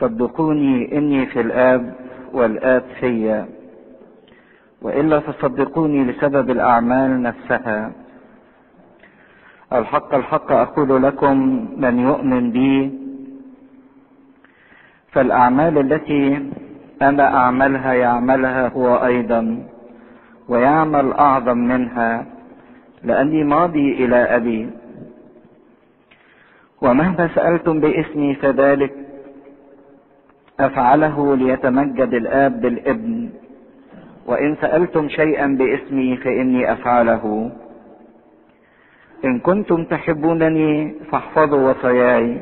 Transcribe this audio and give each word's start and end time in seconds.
صدقوني 0.00 0.98
إني 0.98 1.26
في 1.26 1.40
الآب 1.40 1.94
والآب 2.32 2.84
فيا. 3.00 3.46
وإلا 4.82 5.20
فصدقوني 5.20 6.04
لسبب 6.04 6.50
الأعمال 6.50 7.22
نفسها. 7.22 7.92
الحق 9.72 10.14
الحق 10.14 10.52
أقول 10.52 11.02
لكم 11.02 11.36
من 11.76 11.98
يؤمن 11.98 12.50
بي. 12.50 12.92
فالأعمال 15.12 15.78
التي 15.78 16.50
أنا 17.02 17.36
أعملها 17.36 17.92
يعملها 17.92 18.68
هو 18.68 18.96
أيضا 19.06 19.66
ويعمل 20.48 21.12
أعظم 21.12 21.58
منها 21.58 22.26
لأني 23.04 23.44
ماضي 23.44 24.04
إلى 24.04 24.16
أبي. 24.16 24.70
ومهما 26.82 27.28
سألتم 27.34 27.80
باسمي 27.80 28.34
فذلك 28.34 29.05
أفعله 30.60 31.36
ليتمجد 31.36 32.14
الآب 32.14 32.60
بالابن. 32.60 33.28
وإن 34.26 34.56
سألتم 34.60 35.08
شيئا 35.08 35.46
باسمي 35.46 36.16
فإني 36.16 36.72
أفعله. 36.72 37.50
إن 39.24 39.38
كنتم 39.38 39.84
تحبونني 39.84 40.94
فاحفظوا 41.10 41.70
وصاياي. 41.70 42.40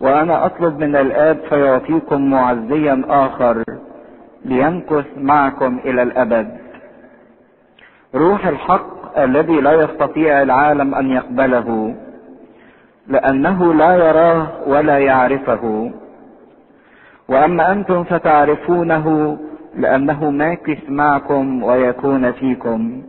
وأنا 0.00 0.46
أطلب 0.46 0.78
من 0.78 0.96
الآب 0.96 1.38
فيعطيكم 1.48 2.30
معزيا 2.30 3.02
آخر 3.08 3.64
ليمكث 4.44 5.06
معكم 5.16 5.78
إلى 5.84 6.02
الأبد. 6.02 6.58
روح 8.14 8.46
الحق 8.46 9.18
الذي 9.18 9.60
لا 9.60 9.72
يستطيع 9.72 10.42
العالم 10.42 10.94
أن 10.94 11.10
يقبله 11.10 11.94
لأنه 13.08 13.74
لا 13.74 13.94
يراه 13.94 14.46
ولا 14.66 14.98
يعرفه. 14.98 15.92
وأما 17.28 17.72
أنتم 17.72 18.04
فتعرفونه 18.04 19.38
لأنه 19.76 20.30
ماكث 20.30 20.78
معكم 20.88 21.62
ويكون 21.62 22.32
فيكم. 22.32 23.02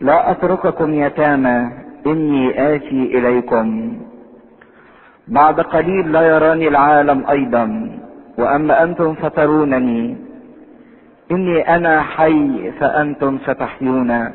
لا 0.00 0.30
أترككم 0.30 0.94
يتامى 0.94 1.70
إني 2.06 2.74
آتي 2.74 3.18
إليكم. 3.18 3.98
بعد 5.28 5.60
قليل 5.60 6.12
لا 6.12 6.22
يراني 6.22 6.68
العالم 6.68 7.26
أيضا 7.30 7.90
وأما 8.38 8.82
أنتم 8.82 9.14
فترونني. 9.14 10.16
إني 11.30 11.74
أنا 11.74 12.02
حي 12.02 12.70
فأنتم 12.80 13.38
ستحيون 13.38 14.32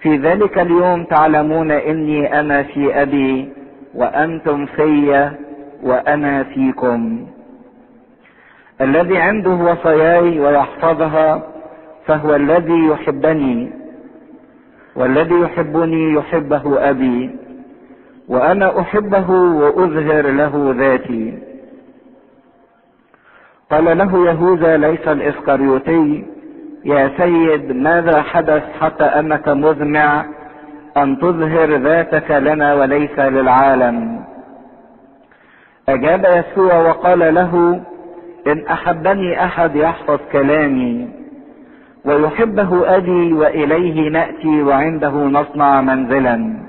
في 0.00 0.16
ذلك 0.16 0.58
اليوم 0.58 1.04
تعلمون 1.04 1.70
إني 1.70 2.40
أنا 2.40 2.62
في 2.62 3.02
أبي 3.02 3.52
وأنتم 3.94 4.66
في 4.66 5.30
وأنا 5.82 6.42
فيكم. 6.42 7.26
الذي 8.80 9.18
عنده 9.18 9.50
وصاياي 9.50 10.40
ويحفظها 10.40 11.42
فهو 12.06 12.36
الذي 12.36 12.86
يحبني 12.86 13.72
والذي 14.96 15.34
يحبني 15.34 16.12
يحبه 16.14 16.90
أبي 16.90 17.30
وأنا 18.28 18.80
أحبه 18.80 19.30
وأظهر 19.30 20.30
له 20.30 20.74
ذاتي. 20.78 21.38
قال 23.70 23.98
له 23.98 24.26
يهوذا 24.26 24.76
ليس 24.76 25.08
الاسكريوتي 25.08 26.26
يا 26.84 27.10
سيد 27.16 27.72
ماذا 27.72 28.22
حدث 28.22 28.62
حتى 28.80 29.04
أنك 29.04 29.48
مزمع 29.48 30.24
أن 30.96 31.18
تظهر 31.18 31.76
ذاتك 31.76 32.30
لنا 32.30 32.74
وليس 32.74 33.18
للعالم؟ 33.18 34.24
أجاب 35.88 36.24
يسوع 36.24 36.74
وقال 36.80 37.34
له 37.34 37.80
إن 38.46 38.66
أحبني 38.66 39.44
أحد 39.44 39.76
يحفظ 39.76 40.18
كلامي 40.32 41.08
ويحبه 42.04 42.96
أبي 42.96 43.32
وإليه 43.32 44.08
نأتي 44.10 44.62
وعنده 44.62 45.10
نصنع 45.10 45.80
منزلا. 45.80 46.60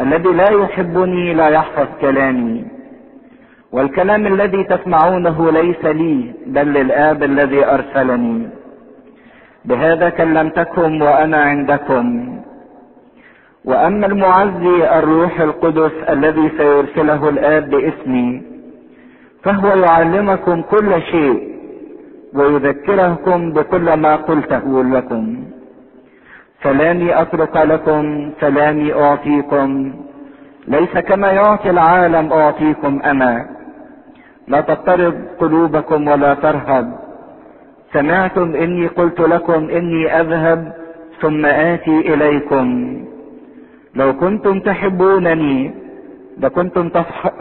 الذي 0.00 0.28
لا 0.28 0.50
يحبني 0.50 1.34
لا 1.34 1.48
يحفظ 1.48 1.86
كلامي. 2.00 2.64
والكلام 3.72 4.26
الذي 4.26 4.64
تسمعونه 4.64 5.52
ليس 5.52 5.84
لي 5.84 6.32
بل 6.46 6.66
للآب 6.66 7.22
الذي 7.22 7.64
أرسلني. 7.64 8.48
بهذا 9.64 10.08
كلمتكم 10.08 11.02
وأنا 11.02 11.42
عندكم. 11.42 12.36
وأما 13.64 14.06
المعزي 14.06 14.98
الروح 14.98 15.40
القدس 15.40 15.92
الذي 16.08 16.50
سيرسله 16.58 17.28
الآب 17.28 17.70
باسمي 17.70 18.49
فهو 19.42 19.68
يعلمكم 19.68 20.62
كل 20.62 21.02
شيء 21.02 21.50
ويذكركم 22.34 23.52
بكل 23.52 23.94
ما 23.94 24.16
قلته 24.16 24.84
لكم. 24.84 25.24
سلامي 26.62 27.22
اترك 27.22 27.56
لكم 27.56 28.30
سلامي 28.40 28.92
أعطيكم. 28.92 29.92
ليس 30.68 30.94
كما 31.08 31.32
يعطي 31.32 31.70
العالم 31.70 32.32
أعطيكم 32.32 33.00
أنا. 33.04 33.46
لا 34.48 34.60
تضطرب 34.60 35.14
قلوبكم 35.38 36.08
ولا 36.08 36.34
ترهب. 36.34 36.86
سمعتم 37.92 38.54
إني 38.54 38.86
قلت 38.86 39.20
لكم 39.20 39.70
إني 39.70 40.20
أذهب 40.20 40.72
ثم 41.20 41.46
آتي 41.46 42.14
إليكم. 42.14 42.66
لو 43.94 44.12
كنتم 44.16 44.60
تحبونني 44.60 45.74
لكنتم 46.40 46.88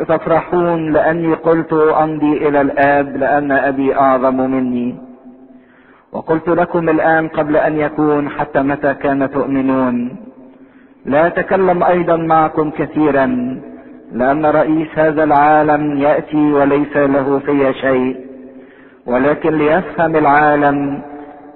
تفرحون 0.08 0.92
لأني 0.94 1.34
قلت 1.34 1.74
أمضي 1.74 2.48
إلى 2.48 2.62
الآب 2.62 3.18
لأن 3.18 3.52
أبي 3.52 3.96
أعظم 3.96 4.36
مني. 4.36 4.96
وقلت 6.12 6.50
لكم 6.50 6.90
الآن 6.90 7.28
قبل 7.28 7.58
أن 7.58 7.78
يكون 7.80 8.30
حتى 8.30 8.62
متى 8.62 8.94
كان 8.94 9.32
تؤمنون. 9.32 10.16
لا 11.06 11.28
أتكلم 11.28 11.84
أيضا 11.84 12.16
معكم 12.16 12.70
كثيرا 12.70 13.26
لأن 14.12 14.46
رئيس 14.46 14.88
هذا 14.96 15.24
العالم 15.24 15.98
يأتي 15.98 16.54
وليس 16.54 16.98
له 16.98 17.40
في 17.40 17.74
شيء. 17.74 18.16
ولكن 19.06 19.58
ليفهم 19.58 20.16
العالم 20.16 21.02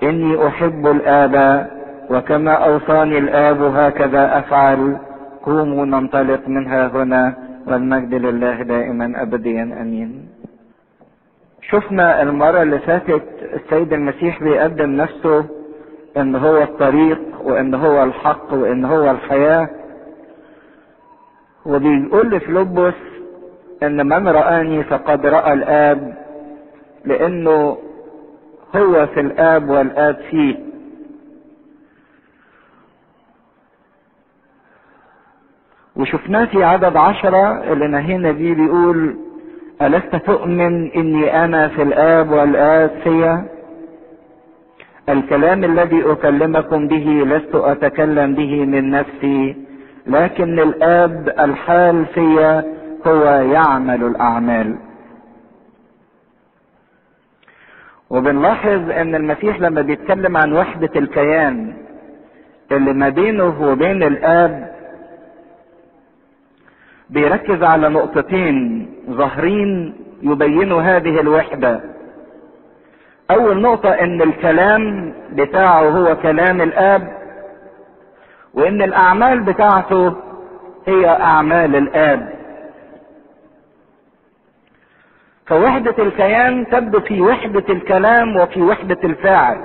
إني 0.03 0.47
أحب 0.47 0.87
الآب 0.87 1.67
وكما 2.09 2.51
أوصاني 2.51 3.17
الآب 3.17 3.61
هكذا 3.61 4.37
أفعل. 4.39 4.97
قوموا 5.43 5.85
ننطلق 5.85 6.47
منها 6.47 6.87
هنا 6.87 7.35
والمجد 7.67 8.13
لله 8.13 8.61
دائما 8.63 9.21
ابديا 9.21 9.63
آمين. 9.63 10.29
شفنا 11.61 12.21
المرة 12.21 12.61
اللي 12.61 12.79
فاتت 12.79 13.23
السيد 13.53 13.93
المسيح 13.93 14.43
بيقدم 14.43 14.91
نفسه 14.91 15.45
إن 16.17 16.35
هو 16.35 16.61
الطريق 16.63 17.21
وإن 17.43 17.73
هو 17.73 18.03
الحق 18.03 18.53
وإن 18.53 18.85
هو 18.85 19.11
الحياة. 19.11 19.69
وبيقول 21.65 22.29
لفلوبوس 22.29 22.93
إن 23.83 24.07
من 24.07 24.27
رآني 24.27 24.83
فقد 24.83 25.25
رأى 25.25 25.53
الآب 25.53 26.13
لأنه 27.05 27.77
هو 28.75 29.07
في 29.07 29.19
الآب 29.19 29.69
والآب 29.69 30.15
فيه. 30.29 30.72
وشفناه 35.95 36.45
في 36.45 36.63
عدد 36.63 36.97
عشرة 36.97 37.73
اللي 37.73 37.87
نهينا 37.87 38.31
بيه 38.31 38.53
بيقول 38.53 39.15
ألست 39.81 40.15
تؤمن 40.15 40.91
إني 40.91 41.43
أنا 41.45 41.67
في 41.67 41.81
الآب 41.81 42.31
والآب 42.31 42.91
فيا؟ 43.03 43.45
الكلام 45.09 45.63
الذي 45.63 46.11
أكلمكم 46.11 46.87
به 46.87 47.23
لست 47.25 47.55
أتكلم 47.55 48.35
به 48.35 48.65
من 48.65 48.91
نفسي 48.91 49.55
لكن 50.07 50.59
الآب 50.59 51.33
الحال 51.39 52.05
فيا 52.05 52.63
هو 53.07 53.23
يعمل 53.51 54.03
الأعمال. 54.03 54.75
وبنلاحظ 58.09 58.89
إن 58.91 59.15
المسيح 59.15 59.59
لما 59.59 59.81
بيتكلم 59.81 60.37
عن 60.37 60.53
وحدة 60.53 60.89
الكيان 60.95 61.73
اللي 62.71 62.93
ما 62.93 63.09
بينه 63.09 63.61
وبين 63.71 64.03
الآب 64.03 64.72
بيركز 67.13 67.63
على 67.63 67.89
نقطتين 67.89 68.87
ظاهرين 69.09 69.95
يبينوا 70.21 70.81
هذه 70.81 71.19
الوحدة. 71.19 71.81
أول 73.31 73.61
نقطة 73.61 73.89
إن 73.89 74.21
الكلام 74.21 75.13
بتاعه 75.31 75.89
هو 75.89 76.15
كلام 76.15 76.61
الآب 76.61 77.17
وإن 78.53 78.81
الأعمال 78.81 79.43
بتاعته 79.43 80.15
هي 80.87 81.07
أعمال 81.09 81.75
الآب. 81.75 82.33
فوحدة 85.45 86.03
الكيان 86.03 86.67
تبدو 86.69 86.99
في 86.99 87.21
وحدة 87.21 87.65
الكلام 87.69 88.37
وفي 88.37 88.61
وحدة 88.61 88.99
الفاعل. 89.03 89.61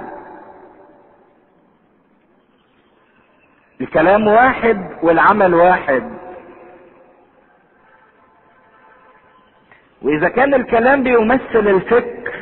الكلام 3.81 4.27
واحد 4.27 4.91
والعمل 5.03 5.55
واحد. 5.55 6.28
وإذا 10.03 10.29
كان 10.29 10.55
الكلام 10.55 11.03
بيمثل 11.03 11.69
الفكر 11.69 12.33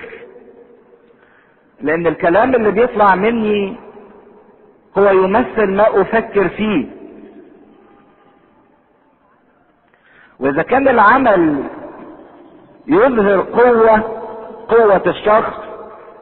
لأن 1.80 2.06
الكلام 2.06 2.54
اللي 2.54 2.70
بيطلع 2.70 3.14
مني 3.14 3.76
هو 4.98 5.10
يمثل 5.10 5.66
ما 5.66 6.00
أفكر 6.00 6.48
فيه. 6.48 6.86
وإذا 10.40 10.62
كان 10.62 10.88
العمل 10.88 11.64
يظهر 12.86 13.40
قوة 13.40 14.02
قوة 14.68 15.02
الشخص 15.06 15.54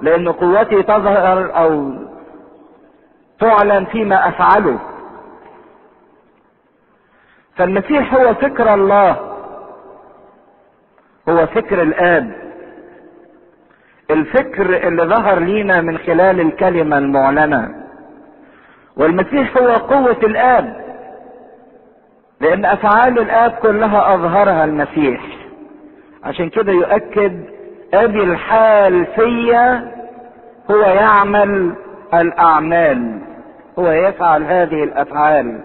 لأن 0.01 0.29
قوتي 0.29 0.83
تظهر 0.83 1.57
أو 1.57 1.93
تعلن 3.41 3.85
فيما 3.85 4.29
أفعله. 4.29 4.79
فالمسيح 7.57 8.15
هو 8.15 8.35
فكر 8.35 8.75
الله. 8.75 9.34
هو 11.29 11.47
فكر 11.47 11.83
الاب 11.83 12.45
الفكر 14.11 14.89
اللي 14.89 15.03
ظهر 15.03 15.39
لينا 15.39 15.81
من 15.81 15.99
خلال 15.99 16.41
الكلمة 16.41 16.99
المعلنة. 16.99 17.75
والمسيح 18.97 19.57
هو 19.57 19.69
قوة 19.69 20.19
الآب. 20.23 20.85
لأن 22.41 22.65
أفعال 22.65 23.19
الآب 23.19 23.51
كلها 23.51 24.15
أظهرها 24.15 24.65
المسيح. 24.65 25.21
عشان 26.25 26.49
كده 26.49 26.73
يؤكد 26.73 27.45
أبي 27.95 28.23
الحال 28.23 29.07
فيا 29.07 29.93
هو 30.71 30.81
يعمل 30.81 31.73
الأعمال. 32.15 33.19
هو 33.79 33.91
يفعل 33.91 34.43
هذه 34.43 34.85
الأفعال. 34.85 35.61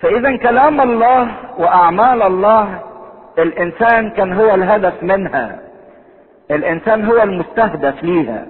فإذا 0.00 0.36
كلام 0.36 0.80
الله 0.80 1.36
وأعمال 1.58 2.22
الله 2.22 2.82
الإنسان 3.38 4.10
كان 4.10 4.32
هو 4.32 4.54
الهدف 4.54 5.02
منها. 5.02 5.60
الإنسان 6.50 7.04
هو 7.04 7.22
المستهدف 7.22 8.02
ليها. 8.02 8.46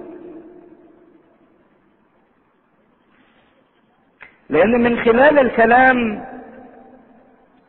لأن 4.49 4.83
من 4.83 4.99
خلال 4.99 5.39
الكلام 5.39 6.25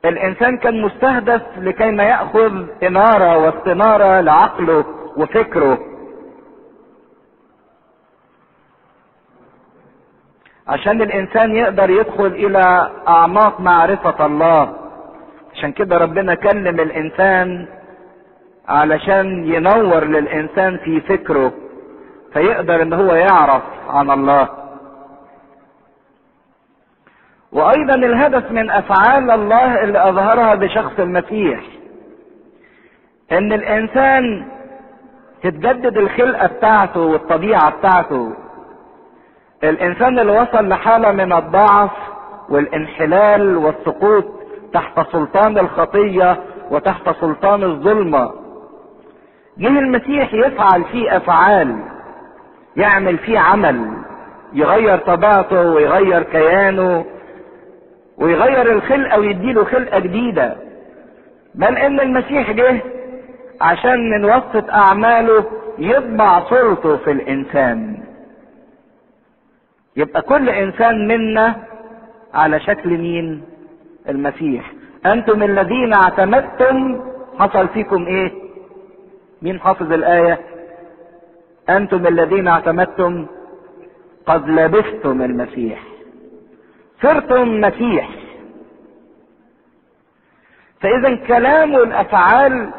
الإنسان 0.04 0.56
كان 0.56 0.82
مستهدف 0.82 1.42
لكي 1.58 1.90
ما 1.90 2.02
يأخذ 2.02 2.66
اناره 2.82 3.38
واستناره 3.38 4.20
لعقله 4.20 4.84
وفكره. 5.16 5.87
عشان 10.68 11.02
الإنسان 11.02 11.56
يقدر 11.56 11.90
يدخل 11.90 12.26
إلى 12.26 12.90
أعماق 13.08 13.60
معرفة 13.60 14.26
الله. 14.26 14.74
عشان 15.54 15.72
كده 15.72 15.96
ربنا 15.96 16.34
كلم 16.34 16.80
الإنسان 16.80 17.66
علشان 18.68 19.44
ينور 19.54 20.04
للإنسان 20.04 20.76
في 20.76 21.00
فكره 21.00 21.52
فيقدر 22.32 22.82
إن 22.82 22.92
هو 22.92 23.14
يعرف 23.14 23.62
عن 23.88 24.10
الله. 24.10 24.48
وأيضا 27.52 27.94
الهدف 27.94 28.50
من 28.50 28.70
أفعال 28.70 29.30
الله 29.30 29.82
اللي 29.84 30.08
أظهرها 30.08 30.54
بشخص 30.54 30.92
المسيح 30.98 31.60
إن 33.32 33.52
الإنسان 33.52 34.48
تتجدد 35.42 35.96
الخلقة 35.98 36.46
بتاعته 36.46 37.00
والطبيعة 37.00 37.70
بتاعته. 37.70 38.32
الإنسان 39.64 40.18
اللي 40.18 40.32
وصل 40.32 40.68
لحالة 40.68 41.12
من 41.12 41.32
الضعف 41.32 41.90
والانحلال 42.48 43.56
والسقوط 43.56 44.24
تحت 44.72 45.00
سلطان 45.12 45.58
الخطية 45.58 46.36
وتحت 46.70 47.10
سلطان 47.20 47.62
الظلمة. 47.62 48.30
جه 49.58 49.68
المسيح 49.68 50.34
يفعل 50.34 50.84
فيه 50.84 51.16
أفعال 51.16 51.76
يعمل 52.76 53.18
فيه 53.18 53.38
عمل 53.38 53.92
يغير 54.52 54.98
طبيعته 54.98 55.60
ويغير 55.70 56.22
كيانه 56.22 57.04
ويغير 58.18 58.72
الخلقة 58.72 59.18
ويديله 59.18 59.64
خلقة 59.64 59.98
جديدة. 59.98 60.56
بل 61.54 61.76
إن 61.76 62.00
المسيح 62.00 62.50
جه 62.50 62.80
عشان 63.60 64.10
من 64.10 64.24
وسط 64.24 64.70
أعماله 64.70 65.44
يطبع 65.78 66.40
صورته 66.40 66.96
في 66.96 67.10
الإنسان. 67.10 68.07
يبقى 69.96 70.22
كل 70.22 70.48
إنسان 70.50 71.08
منا 71.08 71.56
على 72.34 72.60
شكل 72.60 72.88
مين؟ 72.98 73.42
المسيح. 74.08 74.72
أنتم 75.06 75.42
الذين 75.42 75.92
اعتمدتم 75.92 77.00
حصل 77.38 77.68
فيكم 77.68 78.06
إيه؟ 78.06 78.32
مين 79.42 79.60
حافظ 79.60 79.92
الآية؟ 79.92 80.38
أنتم 81.70 82.06
الذين 82.06 82.48
اعتمدتم 82.48 83.26
قد 84.26 84.48
لبستم 84.48 85.22
المسيح. 85.22 85.82
صرتم 87.02 87.60
مسيح. 87.60 88.08
فإذا 90.80 91.14
كلام 91.14 91.74
والافعال 91.74 92.70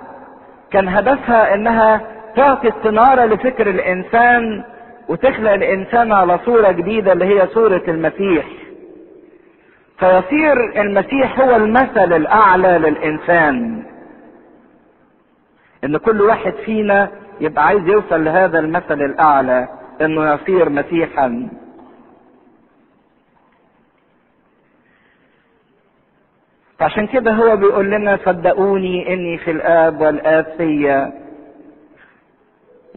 كان 0.71 0.87
هدفها 0.87 1.53
إنها 1.55 2.01
تعطي 2.35 2.69
استناره 2.69 3.25
لفكر 3.25 3.69
الإنسان 3.69 4.63
وتخلق 5.09 5.51
الإنسان 5.51 6.11
على 6.11 6.39
صورة 6.45 6.71
جديدة 6.71 7.11
اللي 7.13 7.25
هي 7.25 7.47
صورة 7.47 7.83
المسيح. 7.87 8.45
فيصير 9.99 10.81
المسيح 10.81 11.39
هو 11.39 11.55
المثل 11.55 12.13
الأعلى 12.13 12.77
للإنسان. 12.77 13.83
إن 15.83 15.97
كل 15.97 16.21
واحد 16.21 16.53
فينا 16.65 17.11
يبقى 17.41 17.65
عايز 17.65 17.87
يوصل 17.87 18.23
لهذا 18.23 18.59
المثل 18.59 19.01
الأعلى 19.01 19.67
إنه 20.01 20.33
يصير 20.33 20.69
مسيحا. 20.69 21.49
فعشان 26.79 27.07
كده 27.07 27.31
هو 27.31 27.55
بيقول 27.57 27.91
لنا 27.91 28.19
صدقوني 28.25 29.13
إني 29.13 29.37
في 29.37 29.51
الآب 29.51 30.01
والآب 30.01 30.45
فيا. 30.57 31.28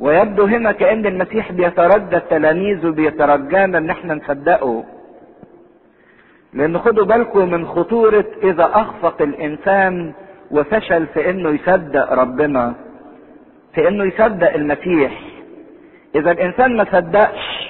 ويبدو 0.02 0.44
هنا 0.44 0.72
كأن 0.72 1.06
المسيح 1.06 1.52
بيترجى 1.52 2.16
التلاميذ 2.16 2.86
وبيترجانا 2.86 3.78
إن 3.78 3.90
إحنا 3.90 4.14
نصدقه. 4.14 4.84
لأن 6.52 6.78
خدوا 6.78 7.04
بالكم 7.04 7.50
من 7.50 7.66
خطورة 7.66 8.24
إذا 8.42 8.64
أخفق 8.74 9.22
الإنسان 9.22 10.12
وفشل 10.50 11.06
في 11.06 11.30
إنه 11.30 11.48
يصدق 11.50 12.12
ربنا 12.12 12.74
في 13.74 13.88
إنه 13.88 14.04
يصدق 14.04 14.54
المسيح. 14.54 15.12
إذا 16.14 16.30
الإنسان 16.30 16.76
ما 16.76 16.84
صدقش 16.92 17.68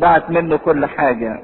ضاعت 0.00 0.30
منه 0.30 0.56
كل 0.56 0.86
حاجة. 0.86 1.42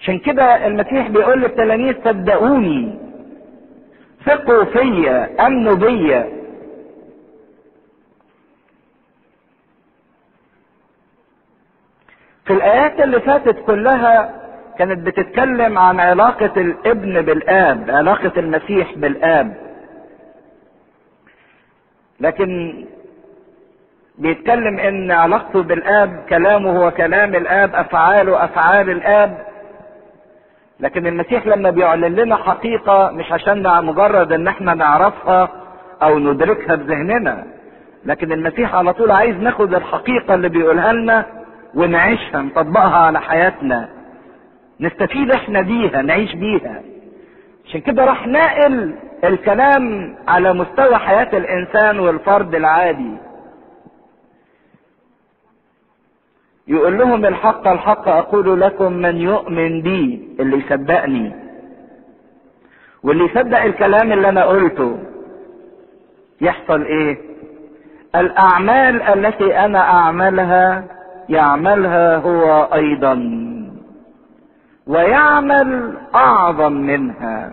عشان 0.00 0.18
كده 0.18 0.66
المسيح 0.66 1.08
بيقول 1.08 1.40
للتلاميذ 1.40 1.94
صدقوني. 2.04 2.98
ثقوا 4.26 4.64
فيا 4.64 5.46
امنوا 5.46 5.74
بيا 5.74 6.42
في 12.46 12.52
الآيات 12.52 13.00
اللي 13.00 13.20
فاتت 13.20 13.58
كلها 13.66 14.42
كانت 14.78 15.06
بتتكلم 15.06 15.78
عن 15.78 16.00
علاقة 16.00 16.60
الابن 16.60 17.22
بالآب 17.22 17.90
علاقة 17.90 18.32
المسيح 18.36 18.94
بالآب. 18.94 19.56
لكن 22.20 22.84
بيتكلم 24.18 24.78
إن 24.78 25.10
علاقته 25.10 25.62
بالآب 25.62 26.24
كلامه 26.28 26.70
هو 26.84 26.90
كلام 26.90 27.34
الآب 27.34 27.74
أفعاله 27.74 28.44
أفعال 28.44 28.90
الآب. 28.90 29.51
لكن 30.82 31.06
المسيح 31.06 31.46
لما 31.46 31.70
بيعلن 31.70 32.14
لنا 32.14 32.36
حقيقة 32.36 33.10
مش 33.10 33.32
عشان 33.32 33.84
مجرد 33.84 34.32
إن 34.32 34.48
إحنا 34.48 34.74
نعرفها 34.74 35.48
أو 36.02 36.18
ندركها 36.18 36.74
بذهننا 36.76 37.44
لكن 38.04 38.32
المسيح 38.32 38.74
على 38.74 38.92
طول 38.92 39.10
عايز 39.10 39.36
ناخد 39.36 39.74
الحقيقة 39.74 40.34
اللي 40.34 40.48
بيقولها 40.48 40.92
لنا 40.92 41.26
ونعيشها 41.74 42.42
نطبقها 42.42 42.96
على 42.96 43.20
حياتنا. 43.20 43.88
نستفيد 44.80 45.30
إحنا 45.32 45.60
بيها 45.60 46.02
نعيش 46.02 46.34
بيها. 46.34 46.80
عشان 47.68 47.80
كده 47.80 48.04
راح 48.04 48.26
ناقل 48.26 48.94
الكلام 49.24 50.14
على 50.28 50.52
مستوى 50.52 50.96
حياة 50.96 51.28
الإنسان 51.38 51.98
والفرد 51.98 52.54
العادي. 52.54 53.16
يقول 56.68 56.98
لهم 56.98 57.26
الحق 57.26 57.68
الحق 57.68 58.08
أقول 58.08 58.60
لكم 58.60 58.92
من 58.92 59.16
يؤمن 59.16 59.82
بي 59.82 60.28
اللي 60.40 60.56
يصدقني. 60.58 61.32
واللي 63.02 63.24
يصدق 63.24 63.62
الكلام 63.62 64.12
اللي 64.12 64.28
أنا 64.28 64.44
قلته 64.44 64.98
يحصل 66.40 66.82
إيه؟ 66.82 67.18
الأعمال 68.14 69.02
التي 69.02 69.58
أنا 69.58 69.78
أعملها 69.78 70.84
يعملها 71.28 72.16
هو 72.16 72.68
أيضا 72.74 73.14
ويعمل 74.86 75.98
أعظم 76.14 76.72
منها. 76.72 77.52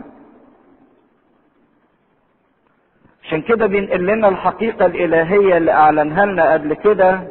عشان 3.23 3.41
كده 3.41 3.65
بينقل 3.65 4.05
لنا 4.05 4.27
الحقيقة 4.29 4.85
الإلهية 4.85 5.57
اللي 5.57 5.71
أعلنها 5.71 6.25
لنا 6.25 6.53
قبل 6.53 6.73
كده. 6.73 7.21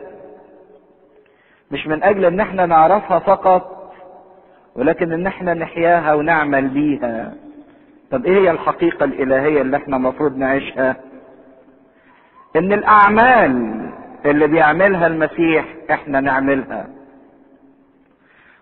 مش 1.70 1.86
من 1.86 2.02
أجل 2.02 2.24
إن 2.24 2.40
إحنا 2.40 2.66
نعرفها 2.66 3.18
فقط 3.18 3.92
ولكن 4.74 5.12
إن 5.12 5.26
إحنا 5.26 5.54
نحياها 5.54 6.14
ونعمل 6.14 6.68
بيها. 6.68 7.34
طب 8.10 8.26
إيه 8.26 8.38
هي 8.40 8.50
الحقيقة 8.50 9.04
الإلهية 9.04 9.60
اللي 9.62 9.76
إحنا 9.76 9.96
المفروض 9.96 10.36
نعيشها؟ 10.36 10.96
إن 12.56 12.72
الأعمال 12.72 13.80
اللي 14.26 14.46
بيعملها 14.46 15.06
المسيح 15.06 15.64
إحنا 15.90 16.20
نعملها. 16.20 16.86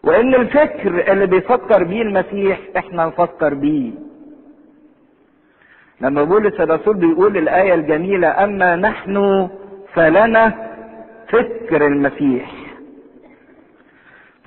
وإن 0.05 0.35
الفكر 0.35 1.13
اللي 1.13 1.27
بيفكر 1.27 1.85
بيه 1.85 2.03
المسيح 2.03 2.59
إحنا 2.77 3.07
نفكر 3.07 3.55
بيه. 3.55 3.93
لما 6.01 6.23
بولس 6.23 6.61
الرسول 6.61 6.97
بيقول 6.97 7.37
الآية 7.37 7.75
الجميلة 7.75 8.45
أما 8.45 8.77
نحن 8.77 9.49
فلنا 9.95 10.53
فكر 11.29 11.87
المسيح 11.87 12.51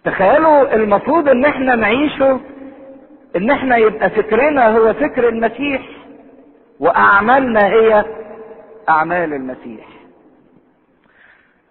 تخيلوا 0.03 0.75
المفروض 0.75 1.29
إن 1.29 1.46
إحنا 1.46 1.75
نعيشه 1.75 2.39
إن 3.36 3.50
إحنا 3.51 3.77
يبقى 3.77 4.10
فكرنا 4.10 4.77
هو 4.77 4.94
فكر 4.94 5.29
المسيح 5.29 5.82
وأعمالنا 6.79 7.68
هي 7.68 8.06
أعمال 8.89 9.34
المسيح. 9.34 9.88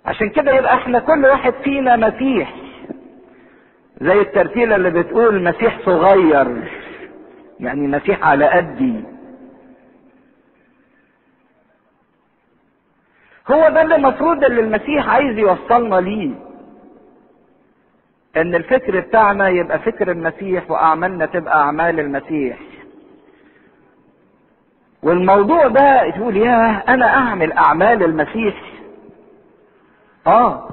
عشان 0.07 0.29
كده 0.31 0.53
يبقى 0.53 0.75
إحنا 0.75 0.99
كل 0.99 1.25
واحد 1.25 1.53
فينا 1.65 1.97
مسيح. 1.97 2.55
زي 4.01 4.21
الترتيلة 4.21 4.77
اللي 4.77 4.91
بتقول 4.91 5.43
مسيح 5.43 5.79
صغير 5.85 6.71
يعني 7.61 7.87
مسيح 7.87 8.27
على 8.29 8.47
قدي. 8.47 9.01
هو 13.51 13.69
ده 13.69 13.83
اللي 13.83 13.97
المفروض 13.97 14.45
اللي 14.45 14.61
المسيح 14.61 15.09
عايز 15.09 15.39
يوصلنا 15.39 15.97
ليه. 15.97 16.31
إن 18.41 18.55
الفكر 18.55 19.01
بتاعنا 19.01 19.49
يبقى 19.49 19.79
فكر 19.79 20.11
المسيح 20.11 20.71
وأعمالنا 20.71 21.27
تبقى 21.27 21.55
أعمال 21.55 22.01
المسيح. 22.01 22.59
والموضوع 25.03 25.67
ده 25.69 26.11
تقول 26.11 26.37
يا 26.37 26.83
أنا 26.89 27.07
أعمل 27.07 27.53
أعمال 27.53 28.03
المسيح. 28.03 28.55
آه. 30.27 30.69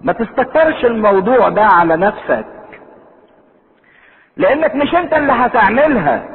ما 0.00 0.12
تستكترش 0.12 0.84
الموضوع 0.84 1.48
ده 1.48 1.64
على 1.64 1.96
نفسك. 1.96 2.46
لأنك 4.36 4.74
مش 4.74 4.94
أنت 4.94 5.12
اللي 5.14 5.32
هتعملها. 5.32 6.28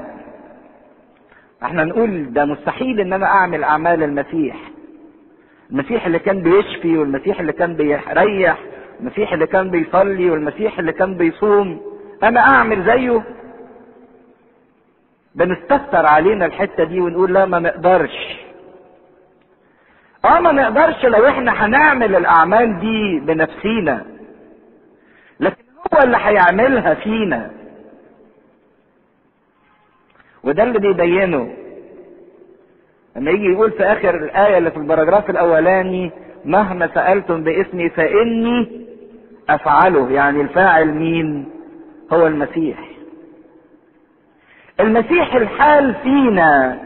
إحنا 1.63 1.83
نقول 1.83 2.33
ده 2.33 2.45
مستحيل 2.45 2.99
إن 2.99 3.13
أنا 3.13 3.25
أعمل 3.25 3.63
أعمال 3.63 4.03
المسيح. 4.03 4.55
المسيح 5.71 6.05
اللي 6.05 6.19
كان 6.19 6.41
بيشفي 6.41 6.97
والمسيح 6.97 7.39
اللي 7.39 7.53
كان 7.53 7.75
بيريح. 7.75 8.57
المسيح 8.99 9.33
اللي 9.33 9.47
كان 9.47 9.69
بيصلي 9.69 10.29
والمسيح 10.29 10.79
اللي 10.79 10.91
كان 10.93 11.17
بيصوم 11.17 11.81
أنا 12.23 12.39
أعمل 12.39 12.85
زيه؟ 12.85 13.23
بنستكتر 15.35 16.05
علينا 16.05 16.45
الحتة 16.45 16.83
دي 16.83 16.99
ونقول 16.99 17.33
لا 17.33 17.45
ما 17.45 17.59
نقدرش. 17.59 18.39
آه 20.25 20.39
ما 20.39 20.51
نقدرش 20.51 21.05
لو 21.05 21.27
إحنا 21.27 21.65
هنعمل 21.65 22.15
الأعمال 22.15 22.79
دي 22.79 23.19
بنفسينا. 23.19 24.05
لكن 25.39 25.63
هو 25.93 26.03
اللي 26.03 26.17
هيعملها 26.19 26.93
فينا. 26.93 27.51
وده 30.43 30.63
اللي 30.63 30.79
بيبينه. 30.79 31.53
لما 33.15 33.31
يجي 33.31 33.45
يقول 33.45 33.71
في 33.71 33.83
آخر 33.83 34.15
الآية 34.15 34.57
اللي 34.57 34.71
في 34.71 34.77
البراجراف 34.77 35.29
الأولاني 35.29 36.11
مهما 36.45 36.89
سألتم 36.93 37.43
باسمي 37.43 37.89
فإني 37.89 38.82
أفعله 39.49 40.11
يعني 40.11 40.41
الفاعل 40.41 40.87
مين 40.87 41.49
هو 42.13 42.27
المسيح. 42.27 42.89
المسيح 44.79 45.35
الحال 45.35 45.95
فينا. 46.03 46.79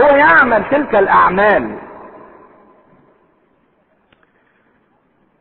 هو 0.00 0.16
يعمل 0.16 0.64
تلك 0.70 0.94
الأعمال. 0.94 1.78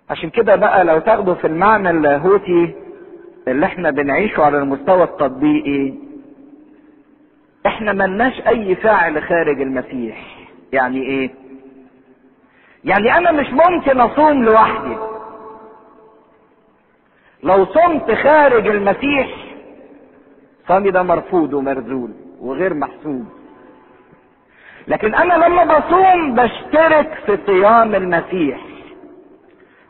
عشان 0.10 0.30
كده 0.30 0.56
بقى 0.56 0.84
لو 0.84 1.00
تاخدوا 1.00 1.34
في 1.36 1.48
المعنى 1.48 1.90
اللاهوتي 1.90 2.76
اللي 3.48 3.66
إحنا 3.66 3.92
بنعيشه 3.92 4.44
على 4.44 4.58
المستوى 4.58 5.04
التطبيقي 5.04 5.94
إحنا 7.66 7.94
ملناش 7.94 8.42
أي 8.48 8.76
فاعل 8.76 9.24
خارج 9.24 9.62
المسيح. 9.62 10.18
يعني 10.74 11.02
إيه؟ 11.02 11.30
يعني 12.84 13.18
أنا 13.18 13.32
مش 13.32 13.48
ممكن 13.50 14.00
أصوم 14.00 14.44
لوحدي. 14.44 14.98
لو 17.46 17.66
صمت 17.66 18.12
خارج 18.12 18.68
المسيح 18.68 19.28
صومي 20.68 20.92
ده 20.92 21.04
مرفوض 21.04 21.54
ومرذول 21.54 22.12
وغير 22.40 22.74
محسوب. 22.74 23.26
لكن 24.88 25.16
أنا 25.16 25.34
لما 25.46 25.64
بصوم 25.80 26.36
بشترك 26.36 27.14
في 27.26 27.38
صيام 27.46 27.96
المسيح. 27.96 28.60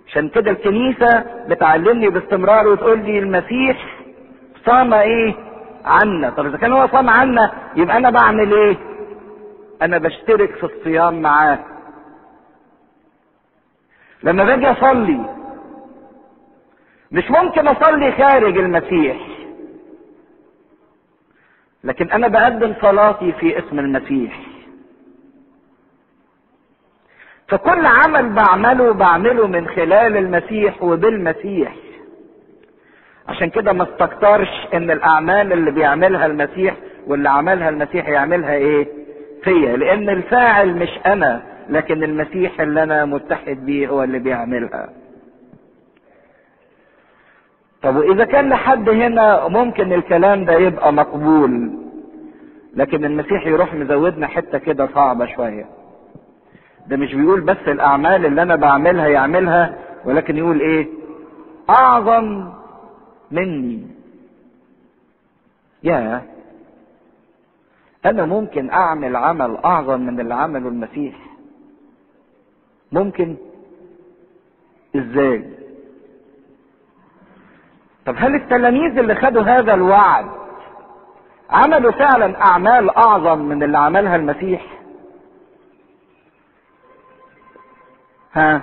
عشان 0.07 0.29
كده 0.29 0.51
الكنيسة 0.51 1.23
بتعلمني 1.47 2.09
باستمرار 2.09 2.67
وتقول 2.67 2.99
لي 2.99 3.19
المسيح 3.19 3.77
صام 4.65 4.93
إيه؟ 4.93 5.33
عنا. 5.85 6.29
طب 6.29 6.45
إذا 6.45 6.57
كان 6.57 6.73
هو 6.73 6.87
صام 6.87 7.09
عنا 7.09 7.51
يبقى 7.75 7.97
أنا 7.97 8.09
بعمل 8.09 8.53
إيه؟ 8.53 8.77
أنا 9.81 9.97
بشترك 9.97 10.55
في 10.55 10.63
الصيام 10.63 11.21
معاه. 11.21 11.59
لما 14.23 14.43
باجي 14.43 14.71
أصلي 14.71 15.34
مش 17.11 17.31
ممكن 17.31 17.67
أصلي 17.67 18.11
خارج 18.11 18.57
المسيح. 18.57 19.17
لكن 21.83 22.11
أنا 22.11 22.27
بقدم 22.27 22.73
صلاتي 22.81 23.31
في 23.31 23.59
اسم 23.59 23.79
المسيح. 23.79 24.39
فكل 27.47 27.85
عمل 27.85 28.29
بعمله 28.29 28.91
بعمله 28.93 29.47
من 29.47 29.67
خلال 29.67 30.17
المسيح 30.17 30.83
وبالمسيح. 30.83 31.75
عشان 33.27 33.49
كده 33.49 33.73
ما 33.73 33.83
استكترش 33.83 34.67
إن 34.73 34.91
الأعمال 34.91 35.53
اللي 35.53 35.71
بيعملها 35.71 36.25
المسيح 36.25 36.75
واللي 37.07 37.29
عملها 37.29 37.69
المسيح 37.69 38.07
يعملها 38.07 38.53
إيه؟ 38.53 38.87
فيا. 39.43 39.77
لأن 39.77 40.09
الفاعل 40.09 40.73
مش 40.77 40.89
أنا 41.05 41.43
لكن 41.69 42.03
المسيح 42.03 42.61
اللي 42.61 42.83
أنا 42.83 43.05
متحد 43.05 43.65
بيه 43.65 43.87
هو 43.87 44.03
اللي 44.03 44.19
بيعملها. 44.19 44.89
طب 47.85 47.95
وإذا 47.95 48.25
كان 48.25 48.49
لحد 48.49 48.89
هنا 48.89 49.47
ممكن 49.47 49.93
الكلام 49.93 50.45
ده 50.45 50.53
يبقى 50.53 50.93
مقبول 50.93 51.71
لكن 52.73 53.05
المسيح 53.05 53.47
يروح 53.47 53.73
مزودنا 53.73 54.27
حتة 54.27 54.57
كده 54.57 54.87
صعبة 54.95 55.25
شوية. 55.25 55.65
ده 56.87 56.97
مش 56.97 57.13
بيقول 57.15 57.41
بس 57.41 57.57
الأعمال 57.67 58.25
اللي 58.25 58.41
أنا 58.41 58.55
بعملها 58.55 59.07
يعملها 59.07 59.77
ولكن 60.05 60.37
يقول 60.37 60.59
إيه؟ 60.61 60.87
أعظم 61.69 62.49
مني. 63.31 63.87
يا 65.83 66.21
أنا 68.05 68.25
ممكن 68.25 68.69
أعمل 68.69 69.15
عمل 69.15 69.57
أعظم 69.65 70.01
من 70.01 70.19
اللي 70.19 70.33
عمله 70.33 70.67
المسيح. 70.69 71.15
ممكن؟ 72.91 73.35
إزاي؟ 74.95 75.45
طب 78.05 78.15
هل 78.17 78.35
التلاميذ 78.35 78.97
اللي 78.99 79.15
خدوا 79.15 79.41
هذا 79.43 79.73
الوعد 79.73 80.25
عملوا 81.49 81.91
فعلا 81.91 82.41
أعمال 82.41 82.89
أعظم 82.97 83.39
من 83.39 83.63
اللي 83.63 83.77
عملها 83.77 84.15
المسيح؟ 84.15 84.61
ها؟ 88.33 88.61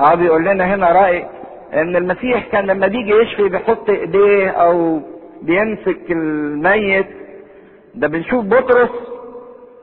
آه 0.00 0.14
بيقول 0.14 0.44
لنا 0.44 0.74
هنا 0.74 0.92
رأي 0.92 1.26
إن 1.74 1.96
المسيح 1.96 2.46
كان 2.52 2.66
لما 2.66 2.86
بيجي 2.86 3.10
يشفي 3.10 3.48
بيحط 3.48 3.90
إيديه 3.90 4.50
أو 4.50 5.00
بيمسك 5.42 6.10
الميت 6.10 7.06
ده 7.94 8.08
بنشوف 8.08 8.44
بطرس 8.44 8.90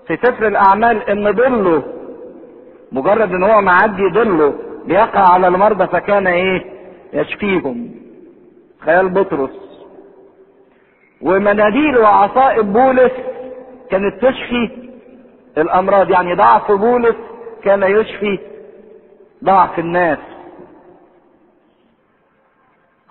في 0.08 0.18
سفر 0.18 0.48
الأعمال 0.48 1.10
إن 1.10 1.32
ضله 1.32 1.84
مجرد 2.92 3.34
إن 3.34 3.44
هو 3.44 3.62
معدي 3.62 4.10
ضله 4.14 4.54
بيقع 4.86 5.34
على 5.34 5.48
المرضى 5.48 5.88
فكان 5.88 6.28
إيه؟ 6.28 6.81
يشفيهم. 7.13 7.91
خيال 8.80 9.10
بطرس. 9.10 9.82
ومناديل 11.22 11.98
وعصائب 11.98 12.74
بولس 12.74 13.12
كانت 13.89 14.25
تشفي 14.25 14.89
الأمراض. 15.58 16.10
يعني 16.10 16.34
ضعف 16.36 16.72
بولس 16.72 17.15
كان 17.63 17.84
يشفي 17.84 18.39
ضعف 19.44 19.80
الناس. 19.80 20.18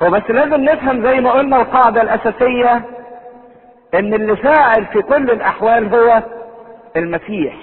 هو 0.03 0.11
بس 0.11 0.31
لازم 0.31 0.61
نفهم 0.61 1.03
زي 1.07 1.21
ما 1.21 1.33
قلنا 1.33 1.57
القاعدة 1.63 2.03
الأساسية 2.03 2.83
إن 3.95 4.15
اللي 4.15 4.37
فاعل 4.37 4.87
في 4.87 5.03
كل 5.03 5.31
الأحوال 5.31 5.95
هو 5.95 6.23
المسيح. 6.97 7.57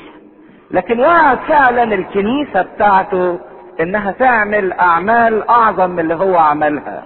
لكن 0.72 1.00
وعد 1.00 1.38
فعلا 1.38 1.84
الكنيسة 1.84 2.62
بتاعته 2.62 3.40
إنها 3.80 4.12
تعمل 4.12 4.74
أعمال 4.74 5.50
أعظم 5.50 5.90
من 5.90 6.00
اللي 6.00 6.16
هو 6.16 6.38
عملها. 6.38 7.04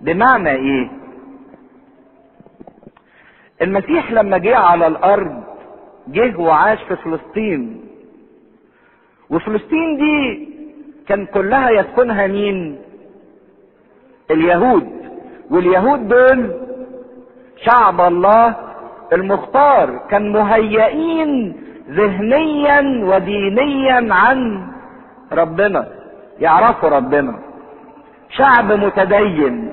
بمعنى 0.00 0.50
إيه؟ 0.50 0.88
المسيح 3.62 4.12
لما 4.12 4.38
جه 4.38 4.56
على 4.56 4.86
الأرض 4.86 5.42
جه 6.08 6.36
وعاش 6.40 6.82
في 6.82 6.96
فلسطين. 6.96 7.80
وفلسطين 9.30 9.96
دي 9.96 10.48
كان 11.08 11.26
كلها 11.26 11.70
يسكنها 11.70 12.26
مين؟ 12.26 12.78
اليهود. 14.30 14.92
واليهود 15.50 16.08
دول 16.08 16.52
شعب 17.64 18.00
الله 18.00 18.54
المختار 19.12 19.98
كان 20.10 20.32
مهيئين 20.32 21.56
ذهنيا 21.90 23.04
ودينيا 23.04 24.14
عن 24.14 24.66
ربنا 25.32 25.86
يعرفوا 26.38 26.88
ربنا. 26.88 27.38
شعب 28.30 28.72
متدين. 28.72 29.72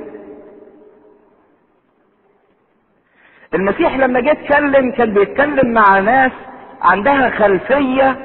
المسيح 3.53 3.98
لما 3.98 4.20
جه 4.20 4.31
اتكلم 4.31 4.91
كان 4.91 5.13
بيتكلم 5.13 5.74
مع 5.74 6.00
ناس 6.00 6.31
عندها 6.81 7.29
خلفية 7.29 8.17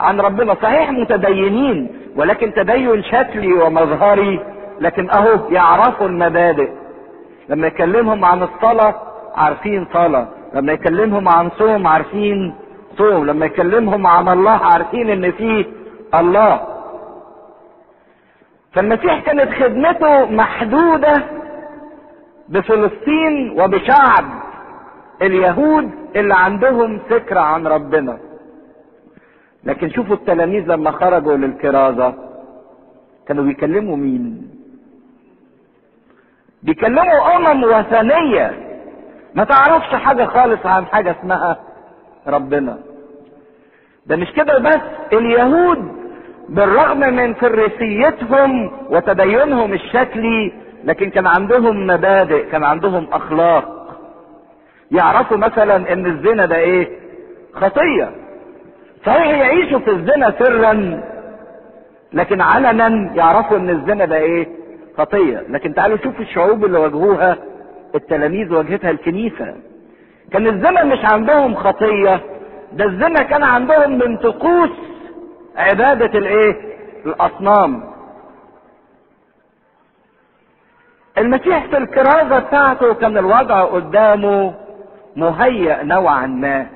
عن 0.00 0.20
ربنا. 0.20 0.54
صحيح 0.54 0.90
متدينين 0.90 1.88
ولكن 2.16 2.52
تدين 2.54 3.02
شكلي 3.02 3.52
ومظهري 3.52 4.40
لكن 4.80 5.10
أهو 5.10 5.50
يعرفوا 5.50 6.06
المبادئ. 6.06 6.70
لما 7.48 7.66
يكلمهم 7.66 8.24
عن 8.24 8.42
الصلاة 8.42 8.94
عارفين 9.34 9.86
صلاة. 9.92 10.28
لما 10.54 10.72
يكلمهم 10.72 11.28
عن 11.28 11.50
صوم 11.50 11.86
عارفين 11.86 12.54
صوم. 12.98 13.26
لما 13.26 13.46
يكلمهم 13.46 14.06
عن 14.06 14.28
الله 14.28 14.50
عارفين 14.66 15.10
إن 15.10 15.32
فيه 15.32 15.79
الله. 16.14 16.60
فالمسيح 18.72 19.20
كانت 19.20 19.50
خدمته 19.52 20.24
محدودة 20.24 21.22
بفلسطين 22.48 23.60
وبشعب 23.60 24.24
اليهود 25.22 25.90
اللي 26.16 26.34
عندهم 26.34 26.98
فكرة 27.10 27.40
عن 27.40 27.66
ربنا. 27.66 28.18
لكن 29.64 29.90
شوفوا 29.90 30.14
التلاميذ 30.16 30.64
لما 30.66 30.90
خرجوا 30.90 31.36
للكرازة 31.36 32.14
كانوا 33.28 33.44
بيكلموا 33.44 33.96
مين؟ 33.96 34.50
بيكلموا 36.62 37.36
أمم 37.36 37.64
وثنية. 37.64 38.66
ما 39.34 39.44
تعرفش 39.44 39.94
حاجة 39.94 40.24
خالص 40.24 40.66
عن 40.66 40.86
حاجة 40.86 41.16
اسمها 41.20 41.56
ربنا. 42.26 42.78
ده 44.06 44.16
مش 44.16 44.32
كده 44.32 44.58
بس 44.58 44.80
اليهود 45.12 45.99
بالرغم 46.50 47.00
من 47.00 47.34
فريسيتهم 47.34 48.70
وتدينهم 48.90 49.72
الشكلي 49.72 50.52
لكن 50.84 51.10
كان 51.10 51.26
عندهم 51.26 51.86
مبادئ 51.86 52.50
كان 52.50 52.64
عندهم 52.64 53.06
أخلاق. 53.12 53.96
يعرفوا 54.90 55.36
مثلا 55.36 55.92
إن 55.92 56.06
الزنا 56.06 56.46
ده 56.46 56.56
إيه؟ 56.56 56.88
خطية. 57.54 58.10
صحيح 59.06 59.26
يعيشوا 59.26 59.78
في 59.78 59.90
الزنا 59.90 60.34
سرا 60.38 61.00
لكن 62.12 62.40
علنا 62.40 63.10
يعرفوا 63.14 63.56
إن 63.56 63.70
الزنا 63.70 64.04
ده 64.04 64.16
إيه؟ 64.16 64.48
خطية. 64.98 65.42
لكن 65.48 65.74
تعالوا 65.74 65.96
شوفوا 65.96 66.20
الشعوب 66.24 66.64
اللي 66.64 66.78
واجهوها 66.78 67.36
التلاميذ 67.94 68.52
واجهتها 68.52 68.90
الكنيسة. 68.90 69.54
كان 70.32 70.46
الزنا 70.46 70.84
مش 70.84 71.04
عندهم 71.04 71.54
خطية 71.54 72.20
ده 72.72 72.84
الزنا 72.84 73.22
كان 73.22 73.42
عندهم 73.42 73.98
من 73.98 74.16
طقوس 74.16 74.70
عبادة 75.56 76.18
الايه؟ 76.18 76.56
الأصنام. 77.06 77.90
المسيح 81.18 81.66
في 81.66 81.76
الكرازة 81.78 82.38
بتاعته 82.38 82.94
كان 82.94 83.18
الوضع 83.18 83.64
قدامه 83.64 84.54
مهيأ 85.16 85.82
نوعا 85.82 86.26
ما. 86.26 86.66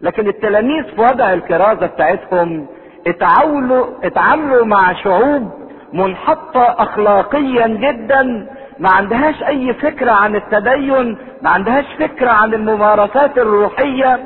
لكن 0.00 0.28
التلاميذ 0.28 0.84
في 0.94 1.00
وضع 1.00 1.32
الكرازة 1.32 1.86
بتاعتهم 1.86 2.66
اتعاملوا 3.06 3.86
اتعاملوا 4.04 4.64
مع 4.66 4.92
شعوب 4.92 5.50
منحطة 5.92 6.62
اخلاقيا 6.78 7.66
جدا 7.66 8.46
ما 8.78 8.90
عندهاش 8.90 9.42
أي 9.42 9.74
فكرة 9.74 10.10
عن 10.12 10.36
التدين 10.36 11.18
ما 11.42 11.50
عندهاش 11.50 11.84
فكرة 11.98 12.30
عن 12.30 12.54
الممارسات 12.54 13.38
الروحية. 13.38 14.20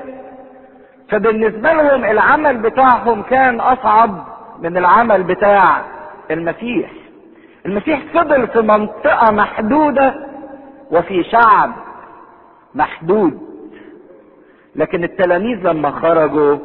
فبالنسبة 1.09 1.73
لهم 1.73 2.05
العمل 2.05 2.57
بتاعهم 2.57 3.23
كان 3.23 3.61
أصعب 3.61 4.25
من 4.63 4.77
العمل 4.77 5.23
بتاع 5.23 5.83
المسيح. 6.31 6.91
المسيح 7.67 8.01
فضل 8.15 8.47
في 8.49 8.61
منطقة 8.61 9.33
محدودة 9.33 10.15
وفي 10.91 11.25
شعب 11.25 11.73
محدود. 12.75 13.41
لكن 14.77 15.05
التلاميذ 15.05 15.59
لما 15.59 15.91
خرجوا 15.91 16.59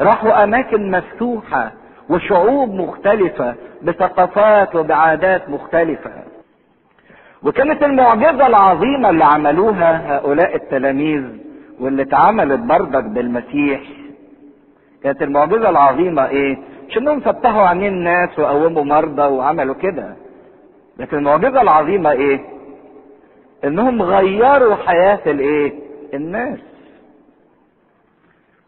راحوا 0.00 0.44
أماكن 0.44 0.90
مفتوحة 0.90 1.72
وشعوب 2.08 2.74
مختلفة 2.74 3.54
بثقافات 3.82 4.74
وبعادات 4.74 5.48
مختلفة. 5.48 6.10
وكانت 7.42 7.82
المعجزة 7.82 8.46
العظيمة 8.46 9.10
اللي 9.10 9.24
عملوها 9.24 10.16
هؤلاء 10.16 10.56
التلاميذ 10.56 11.45
واللي 11.80 12.02
اتعملت 12.02 12.60
برضك 12.60 13.04
بالمسيح. 13.04 13.80
كانت 15.02 15.22
المعجزة 15.22 15.68
العظيمة 15.70 16.26
إيه؟ 16.28 16.58
مش 16.88 16.98
انهم 16.98 17.20
فتحوا 17.20 17.62
عينين 17.68 17.92
الناس 17.92 18.38
وقوموا 18.38 18.84
مرضى 18.84 19.22
وعملوا 19.22 19.74
كده. 19.74 20.16
لكن 20.98 21.16
المعجزة 21.16 21.62
العظيمة 21.62 22.12
إيه؟ 22.12 22.40
إنهم 23.64 24.02
غيروا 24.02 24.74
حياة 24.74 25.20
الإيه؟ 25.26 25.72
الناس. 26.14 26.58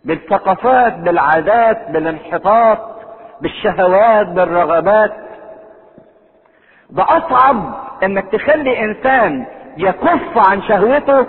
بالثقافات 0.05 0.94
بالعادات 0.99 1.90
بالانحطاط 1.90 2.79
بالشهوات 3.40 4.27
بالرغبات. 4.27 5.12
ده 6.90 7.03
أصعب 7.03 7.75
إنك 8.03 8.33
تخلي 8.33 8.85
إنسان 8.85 9.47
يكف 9.77 10.38
عن 10.51 10.62
شهوته 10.62 11.27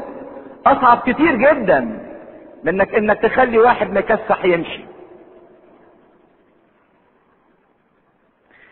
أصعب 0.72 0.98
كتير 1.06 1.36
جدا 1.36 2.00
من 2.64 2.82
انك 2.82 3.22
تخلي 3.22 3.58
واحد 3.60 3.94
مكسح 3.94 4.46
يمشي. 4.46 4.86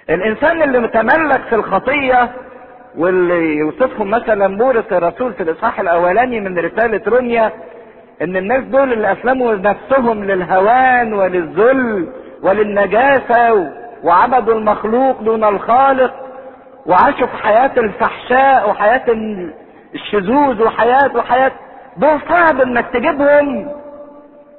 الإنسان 0.09 0.61
اللي 0.61 0.79
متملك 0.79 1.41
في 1.49 1.55
الخطية 1.55 2.29
واللي 2.97 3.55
يوصفهم 3.55 4.09
مثلا 4.09 4.57
بولس 4.57 4.85
الرسول 4.91 5.33
في 5.33 5.43
الإصحاح 5.43 5.79
الأولاني 5.79 6.39
من 6.39 6.59
رسالة 6.59 7.01
روميا 7.07 7.51
إن 8.21 8.37
الناس 8.37 8.63
دول 8.63 8.93
اللي 8.93 9.11
أسلموا 9.11 9.55
نفسهم 9.55 10.23
للهوان 10.23 11.13
وللذل 11.13 12.09
وللنجاسة 12.43 13.71
وعبدوا 14.03 14.53
المخلوق 14.55 15.21
دون 15.21 15.43
الخالق 15.43 16.13
وعاشوا 16.85 17.27
في 17.27 17.37
حياة 17.37 17.71
الفحشاء 17.77 18.69
وحياة 18.69 19.05
الشذوذ 19.95 20.63
وحياه 20.63 21.11
وحياة 21.15 21.51
دول 21.97 22.21
صعب 22.29 22.61
إنك 22.61 22.89
تجيبهم 22.93 23.71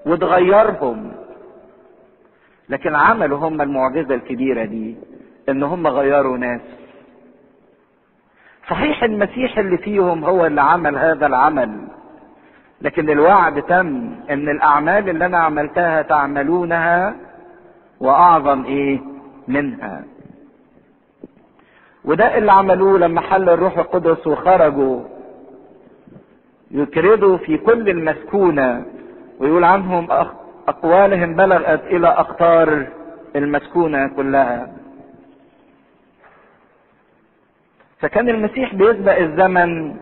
وتغيرهم. 0.06 1.12
لكن 2.68 2.94
عملوا 2.94 3.38
هم 3.38 3.60
المعجزة 3.60 4.14
الكبيرة 4.14 4.64
دي 4.64 4.96
إن 5.48 5.62
هم 5.62 5.86
غيروا 5.86 6.38
ناس. 6.38 6.60
صحيح 8.70 9.02
المسيح 9.02 9.58
اللي 9.58 9.78
فيهم 9.78 10.24
هو 10.24 10.46
اللي 10.46 10.60
عمل 10.60 10.98
هذا 10.98 11.26
العمل 11.26 11.78
لكن 12.82 13.10
الوعد 13.10 13.62
تم 13.62 14.10
إن 14.30 14.48
الأعمال 14.48 15.08
اللي 15.08 15.26
أنا 15.26 15.38
عملتها 15.38 16.02
تعملونها 16.02 17.14
وأعظم 18.00 18.64
إيه؟ 18.64 19.00
منها. 19.48 20.04
وده 22.04 22.38
اللي 22.38 22.52
عملوه 22.52 22.98
لما 22.98 23.20
حل 23.20 23.48
الروح 23.48 23.78
القدس 23.78 24.26
وخرجوا. 24.26 25.00
يكردوا 26.70 27.36
في 27.36 27.58
كل 27.58 27.88
المسكونة 27.88 28.86
ويقول 29.38 29.64
عنهم 29.64 30.10
أقوالهم 30.68 31.34
بلغت 31.34 31.84
إلى 31.84 32.08
أقطار 32.08 32.86
المسكونة 33.36 34.08
كلها. 34.08 34.72
فكان 38.00 38.28
المسيح 38.28 38.74
بيسبق 38.74 39.16
الزمن 39.16 39.96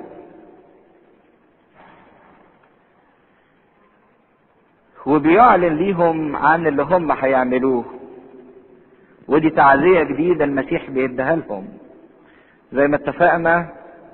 وبيعلن 5.07 5.77
ليهم 5.77 6.37
عن 6.37 6.67
اللي 6.67 6.83
هم 6.83 7.13
هيعملوه. 7.13 7.85
ودي 9.29 9.51
تعزية 9.51 10.03
جديدة 10.03 10.45
المسيح 10.45 10.91
بيديها 10.91 11.37
لهم. 11.37 11.69
زي 12.73 12.87
ما 12.89 12.97
اتفقنا 12.97 13.69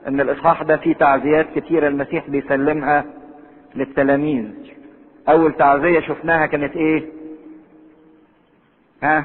أن 0.09 0.21
الإصحاح 0.21 0.63
ده 0.63 0.77
فيه 0.77 0.95
تعزيات 0.95 1.47
كتيرة 1.57 1.89
المسيح 1.89 2.29
بيسلمها 2.31 3.05
للتلاميذ. 3.75 4.45
أول 5.29 5.53
تعزية 5.53 6.01
شفناها 6.01 6.47
كانت 6.47 6.77
إيه؟ 6.77 7.05
ها؟ 9.03 9.25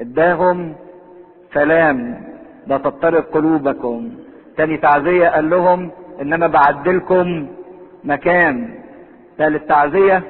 إداهم 0.00 0.74
سلام 1.54 2.24
لا 2.66 2.78
تضطرب 2.78 3.24
قلوبكم. 3.32 4.10
تاني 4.56 4.76
تعزية 4.76 5.28
قال 5.28 5.50
لهم 5.50 5.90
ان 6.22 6.32
أنا 6.32 6.46
بعدلكم 6.46 7.46
مكان. 8.04 8.74
ثالث 9.38 9.64
تعزية 9.66 10.22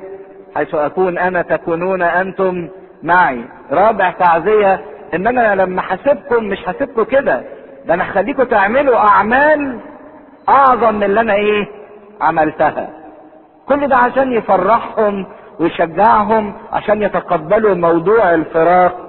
حيث 0.54 0.74
أكون 0.74 1.18
أنا 1.18 1.42
تكونون 1.42 2.02
أنتم 2.02 2.68
معي. 3.02 3.44
رابع 3.70 4.10
تعزية 4.10 4.84
ان 5.14 5.26
أنا 5.26 5.54
لما 5.62 5.82
حاسبكم 5.82 6.44
مش 6.44 6.64
حاسبكم 6.64 7.02
كده. 7.04 7.44
ده 7.86 7.94
أنا 7.94 8.10
هخليكم 8.10 8.42
تعملوا 8.42 8.96
اعمال 8.96 9.80
اعظم 10.48 10.94
من 10.94 11.02
اللي 11.02 11.20
أنا 11.20 11.34
إيه 11.34 11.68
عملتها. 12.20 12.88
كل 13.68 13.88
ده 13.88 13.96
عشان 13.96 14.32
يفرحهم 14.32 15.26
ويشجعهم 15.60 16.54
عشان 16.72 17.02
يتقبلوا 17.02 17.74
موضوع 17.74 18.34
الفراق 18.34 19.00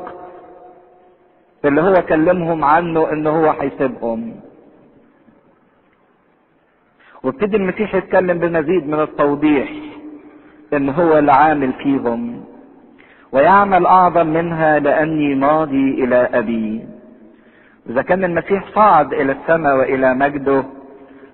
اللي 1.66 1.82
هو 1.82 1.94
كلمهم 1.94 2.64
عنه 2.66 3.12
ان 3.12 3.28
هو 3.28 3.50
هيسيبهم. 3.50 4.36
وابتدي 7.24 7.58
المسيح 7.58 7.96
يتكلم 7.96 8.38
بمزيد 8.40 8.88
من 8.88 9.00
التوضيح 9.02 9.70
إن 10.74 10.90
هو 10.90 11.18
العامل 11.20 11.74
فيهم. 11.74 12.44
ويعمل 13.32 13.86
أعظم 13.86 14.28
منها 14.28 14.80
لأني 14.80 15.36
ماضي 15.36 16.04
إلى 16.04 16.30
أبي. 16.34 16.86
إذا 17.89 18.02
كان 18.02 18.24
المسيح 18.24 18.69
صعد 18.76 19.13
إلى 19.13 19.32
السماء 19.32 19.78
وإلى 19.78 20.13
مجده 20.13 20.63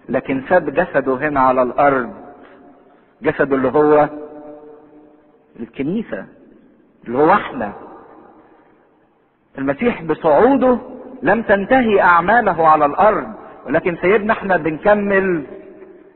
لكن 0.10 0.44
ساب 0.50 0.70
جسده 0.74 1.16
هنا 1.16 1.40
على 1.40 1.62
الأرض. 1.62 2.10
جسده 3.22 3.56
اللي 3.56 3.68
هو 3.68 4.10
الكنيسة 5.60 6.26
اللي 7.08 7.18
هو 7.18 7.34
إحنا 7.34 7.74
المسيح 9.58 10.04
بصعوده 10.04 10.78
لم 11.24 11.42
تنتهي 11.42 12.02
أعماله 12.02 12.68
على 12.68 12.86
الأرض 12.86 13.28
ولكن 13.66 13.98
سيدنا 14.02 14.34
إحنا 14.34 14.58
بنكمل 14.58 15.44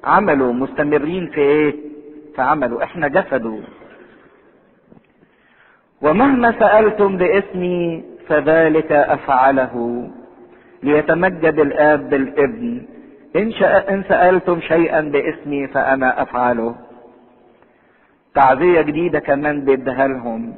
عمله. 0.04 0.52
مستمرين 0.52 1.28
في 1.28 1.42
إيه؟ 1.42 1.76
في 2.36 2.42
عمله. 2.42 2.84
إحنا 2.84 3.08
جسده. 3.08 3.60
ومهما 6.02 6.60
سألتم 6.60 7.18
باسمي 7.18 8.04
فذلك 8.28 8.92
أفعله. 8.92 10.08
ليتمجد 10.84 11.60
الآب 11.60 12.10
بالابن. 12.10 12.86
إن, 13.36 13.52
شاء 13.52 13.94
إن 13.94 14.04
سألتم 14.04 14.62
شيئا 14.62 15.02
باسمي 15.02 15.68
فأنا 15.68 16.22
أفعله. 16.22 16.76
تعزية 18.36 18.82
جديدة 18.82 19.20
كمان 19.20 19.66
بيديها 19.66 20.08
لهم. 20.08 20.56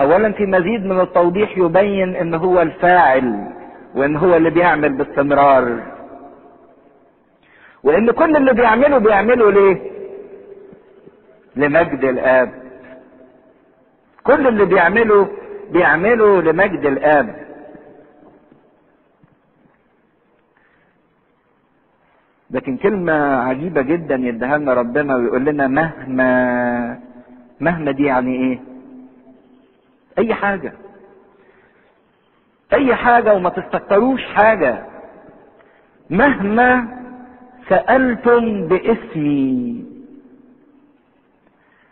اولا 0.00 0.32
في 0.32 0.46
مزيد 0.46 0.84
من 0.86 1.00
التوضيح 1.00 1.58
يبين 1.58 2.16
إن 2.16 2.34
هو 2.34 2.62
الفاعل 2.62 3.52
وإن 3.94 4.16
هو 4.16 4.36
اللي 4.36 4.50
بيعمل 4.50 4.92
باستمرار. 4.92 5.82
وإن 7.82 8.10
كل 8.10 8.36
اللي 8.36 8.52
بيعمله 8.52 8.98
بيعمله 8.98 9.50
ليه؟ 9.50 9.92
لمجد 11.56 12.04
الآب. 12.04 12.50
كل 14.24 14.46
اللي 14.48 14.64
بيعمله 14.64 15.28
بيعمله 15.70 16.42
لمجد 16.42 16.86
الآب. 16.86 17.41
لكن 22.52 22.76
كلمة 22.76 23.12
عجيبة 23.36 23.82
جدا 23.82 24.14
يديها 24.14 24.58
لنا 24.58 24.74
ربنا 24.74 25.16
ويقول 25.16 25.44
لنا 25.44 25.66
مهما 25.66 27.00
مهما 27.60 27.90
دي 27.92 28.04
يعني 28.04 28.36
إيه؟ 28.36 28.60
أي 30.18 30.34
حاجة. 30.34 30.72
أي 32.72 32.94
حاجة 32.94 33.34
وما 33.34 33.48
تستكتروش 33.50 34.24
حاجة. 34.24 34.86
مهما 36.10 36.88
سألتم 37.68 38.68
باسمي. 38.68 39.84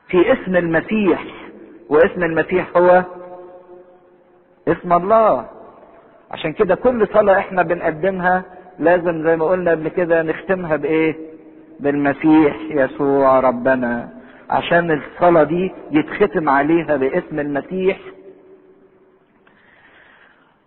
في 0.09 0.33
اسم 0.33 0.57
المسيح. 0.57 1.25
واسم 1.88 2.23
المسيح 2.25 2.77
هو 2.77 3.05
اسم 4.68 4.92
الله. 4.92 5.46
عشان 6.31 6.53
كده 6.53 6.75
كل 6.75 7.09
صلاة 7.12 7.38
إحنا 7.38 7.62
بنقدمها 7.62 8.44
لازم 8.78 9.22
زي 9.24 9.37
ما 9.37 9.44
قلنا 9.44 9.70
قبل 9.70 9.88
كده 9.88 10.22
نختمها 10.22 10.76
بإيه؟ 10.76 11.16
بالمسيح 11.80 12.56
يسوع 12.70 13.40
ربنا. 13.40 14.09
عشان 14.50 14.90
الصلاة 14.90 15.42
دي 15.42 15.72
يتختم 15.90 16.48
عليها 16.48 16.96
باسم 16.96 17.40
المسيح. 17.40 17.98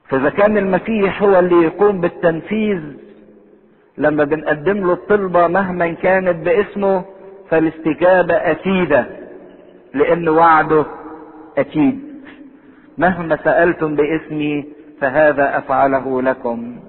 فإذا 0.09 0.29
كان 0.29 0.57
المسيح 0.57 1.23
هو 1.23 1.39
اللي 1.39 1.55
يقوم 1.63 2.01
بالتنفيذ 2.01 2.79
لما 3.97 4.23
بنقدم 4.23 4.77
له 4.77 4.93
الطلبة 4.93 5.47
مهما 5.47 5.87
كانت 5.93 6.45
باسمه 6.45 7.03
فالاستجابة 7.49 8.33
أكيدة 8.35 9.05
لأن 9.93 10.29
وعده 10.29 10.85
أكيد. 11.57 11.99
مهما 12.97 13.37
سألتم 13.43 13.95
باسمي 13.95 14.65
فهذا 15.01 15.57
أفعله 15.57 16.21
لكم. 16.21 16.79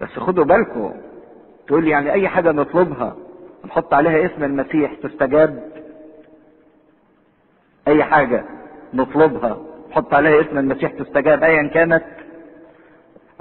بس 0.00 0.08
خدوا 0.08 0.44
بالكم. 0.44 0.94
تقول 1.66 1.88
يعني 1.88 2.12
أي 2.12 2.28
حاجة 2.28 2.52
نطلبها 2.52 3.16
نحط 3.64 3.94
عليها 3.94 4.26
اسم 4.26 4.44
المسيح 4.44 4.94
تستجاب. 4.94 5.72
أي 7.88 8.04
حاجة 8.04 8.44
نطلبها 8.94 9.58
نحط 9.90 10.14
عليها 10.14 10.40
اسم 10.40 10.58
المسيح 10.58 10.92
تستجاب 10.92 11.42
أيا 11.44 11.68
كانت. 11.68 12.04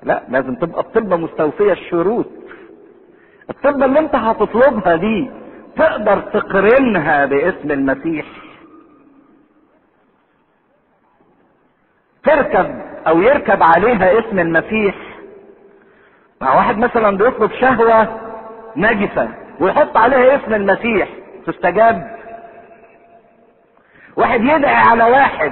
لا 0.04 0.24
لازم 0.30 0.56
تبقى 0.56 0.82
الطلبة 0.82 1.16
مستوفية 1.16 1.72
الشروط. 1.72 2.26
الطلبة 3.50 3.86
اللي 3.86 4.00
انت 4.00 4.16
هتطلبها 4.16 4.96
دي 4.96 5.32
تقدر 5.78 6.20
تقرنها 6.20 7.26
باسم 7.26 7.72
المسيح. 7.72 8.26
تركب 12.24 12.82
أو 13.08 13.22
يركب 13.22 13.64
عليها 13.64 14.20
اسم 14.20 14.40
المسيح. 14.40 15.13
مع 16.44 16.56
واحد 16.56 16.78
مثلا 16.78 17.18
بيطلب 17.18 17.52
شهوة 17.52 18.08
نجسة 18.76 19.30
ويحط 19.60 19.98
عليها 19.98 20.36
اسم 20.36 20.54
المسيح 20.54 21.10
تستجاب. 21.48 22.18
واحد 24.18 24.42
يدعي 24.42 24.76
على 24.76 25.04
واحد 25.04 25.52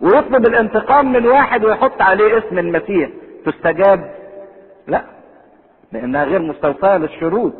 ويطلب 0.00 0.46
الانتقام 0.46 1.12
من 1.12 1.26
واحد 1.26 1.64
ويحط 1.64 2.02
عليه 2.02 2.38
اسم 2.38 2.58
المسيح 2.58 3.10
تستجاب. 3.46 4.14
لا 4.86 5.04
لأنها 5.92 6.24
غير 6.24 6.42
مستوفاة 6.42 6.98
للشروط. 6.98 7.52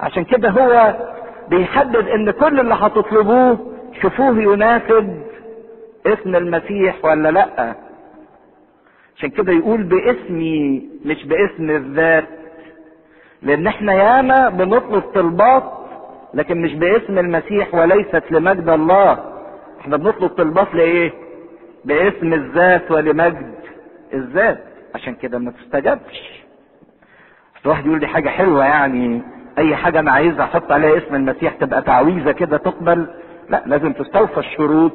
عشان 0.00 0.24
كده 0.24 0.50
هو 0.50 0.96
بيحدد 1.48 2.08
إن 2.08 2.30
كل 2.30 2.60
اللي 2.60 2.74
هتطلبوه 2.74 3.58
شوفوه 4.02 4.42
يناسب 4.42 5.22
اسم 6.06 6.36
المسيح 6.36 7.04
ولا 7.04 7.28
لأ. 7.28 7.74
عشان 9.16 9.30
كده 9.30 9.52
يقول 9.52 9.82
باسمي 9.82 10.88
مش 11.04 11.24
باسم 11.24 11.70
الذات. 11.70 12.28
لأن 13.42 13.66
إحنا 13.66 13.92
ياما 13.92 14.48
بنطلب 14.48 15.00
طلبات 15.02 15.72
لكن 16.34 16.62
مش 16.62 16.74
باسم 16.74 17.18
المسيح 17.18 17.74
وليست 17.74 18.22
لمجد 18.30 18.68
الله. 18.68 19.24
إحنا 19.80 19.96
بنطلب 19.96 20.28
طلبات 20.30 20.74
لإيه؟ 20.74 21.12
باسم 21.84 22.32
الذات 22.32 22.90
ولمجد 22.90 23.54
الذات. 24.14 24.64
عشان 24.94 25.14
كده 25.14 25.38
ما 25.38 25.50
تستجابش. 25.50 26.44
الواحد 27.64 27.86
يقول 27.86 27.98
دي 27.98 28.06
حاجة 28.06 28.28
حلوة 28.28 28.64
يعني. 28.64 29.22
أي 29.58 29.76
حاجة 29.76 30.00
أنا 30.00 30.12
عايزها 30.12 30.44
أحط 30.44 30.72
عليها 30.72 30.98
اسم 30.98 31.14
المسيح 31.14 31.52
تبقى 31.54 31.82
تعويذة 31.82 32.32
كده 32.32 32.56
تقبل. 32.56 33.06
لا 33.50 33.62
لازم 33.66 33.92
تستوفى 33.92 34.38
الشروط. 34.40 34.92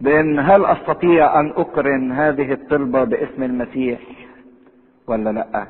بان 0.00 0.38
هل 0.38 0.64
أستطيع 0.64 1.40
أن 1.40 1.48
أقرن 1.50 2.12
هذه 2.12 2.52
الطلبة 2.52 3.04
باسم 3.04 3.42
المسيح 3.42 4.00
ولا 5.06 5.30
لأ؟ 5.30 5.66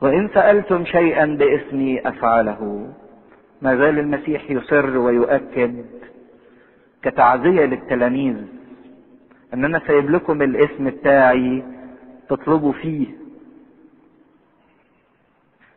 وإن 0.00 0.28
سألتم 0.34 0.84
شيئا 0.84 1.26
باسمي 1.26 2.08
أفعله. 2.08 2.92
ما 3.62 3.76
زال 3.76 3.98
المسيح 3.98 4.50
يصر 4.50 4.98
ويؤكد 4.98 5.84
كتعزية 7.02 7.64
للتلاميذ 7.64 8.36
ان 9.54 9.64
أنا 9.64 9.80
سايب 9.86 10.10
لكم 10.10 10.42
الاسم 10.42 10.90
بتاعي 10.90 11.62
تطلبوا 12.28 12.72
فيه. 12.72 13.06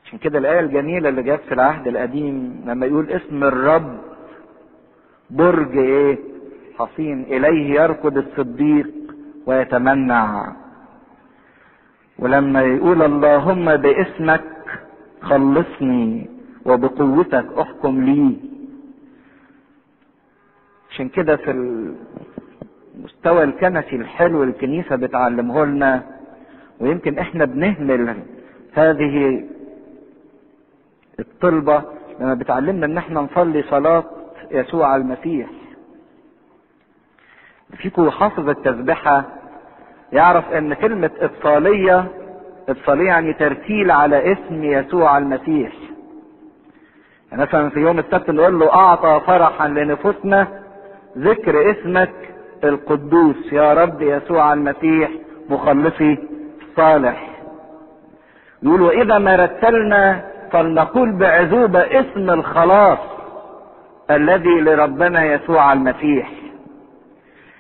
عشان 0.05 0.19
كده 0.19 0.39
الآية 0.39 0.60
الجميلة 0.60 1.10
اللي 1.10 1.23
جت 1.23 1.41
في 1.47 1.53
العهد 1.53 1.88
القديم 1.88 2.62
لما 2.65 2.86
يقول 2.86 3.10
اسم 3.12 3.43
الرب 3.43 3.99
برج 5.32 5.78
إيه؟ 5.78 6.17
حصين. 6.80 7.24
إليه 7.24 7.82
يركض 7.82 8.17
الصديق 8.17 8.89
ويتمنع. 9.46 10.54
ولما 12.20 12.62
يقول 12.62 13.02
اللهم 13.02 13.76
باسمك 13.76 14.44
خلصني 15.22 16.30
وبقوتك 16.65 17.46
احكم 17.62 18.04
لي. 18.04 18.38
عشان 20.91 21.10
كده 21.10 21.36
في 21.36 21.52
المستوى 22.96 23.44
الكنسي 23.44 23.96
الحلو 23.96 24.44
الكنيسة 24.44 24.96
بتعلمه 24.96 25.65
لنا 25.65 26.04
ويمكن 26.80 27.17
إحنا 27.20 27.46
بنهمل 27.46 28.15
هذه 28.74 29.44
الطلبة 31.20 31.84
لما 32.20 32.34
بتعلمنا 32.34 32.86
ان 32.86 32.98
إحنا 32.98 33.22
نصلي 33.22 33.63
صلاة 33.63 34.04
يسوع 34.52 34.96
المسيح. 34.96 35.50
فيكم 37.78 38.10
حافظ 38.10 38.50
التسبحة 38.50 39.24
يعرف 40.12 40.52
إن 40.52 40.74
كلمة 40.74 41.12
اتصالية 41.20 42.06
اتصالية 42.70 43.08
يعني 43.08 43.34
ترتيل 43.34 43.92
على 43.92 44.32
اسم 44.32 44.64
يسوع 44.64 45.18
المسيح. 45.18 45.74
يعني 47.32 47.44
مثلا 47.44 47.70
في 47.70 47.80
يوم 47.80 48.00
السبت 48.00 48.30
نقول 48.30 48.60
له 48.60 48.74
أعطى 48.74 49.22
فرحا 49.28 49.68
لنفوسنا 49.68 50.48
ذكر 51.18 51.72
اسمك 51.72 52.14
القدوس. 52.64 53.54
يا 53.54 53.74
رب 53.74 54.02
يسوع 54.02 54.54
المسيح 54.54 55.12
مخلصي 55.50 56.18
الصالح 56.62 57.28
يقول 58.64 58.82
وإذا 58.82 59.18
ما 59.18 59.36
رتلنا 59.36 60.32
فلنقول 60.52 61.12
بعذوبة 61.12 61.80
اسم 61.80 62.30
الخلاص. 62.30 63.00
الذي 64.15 64.62
لربنا 64.62 65.26
يسوع 65.26 65.74
المسيح. 65.74 66.32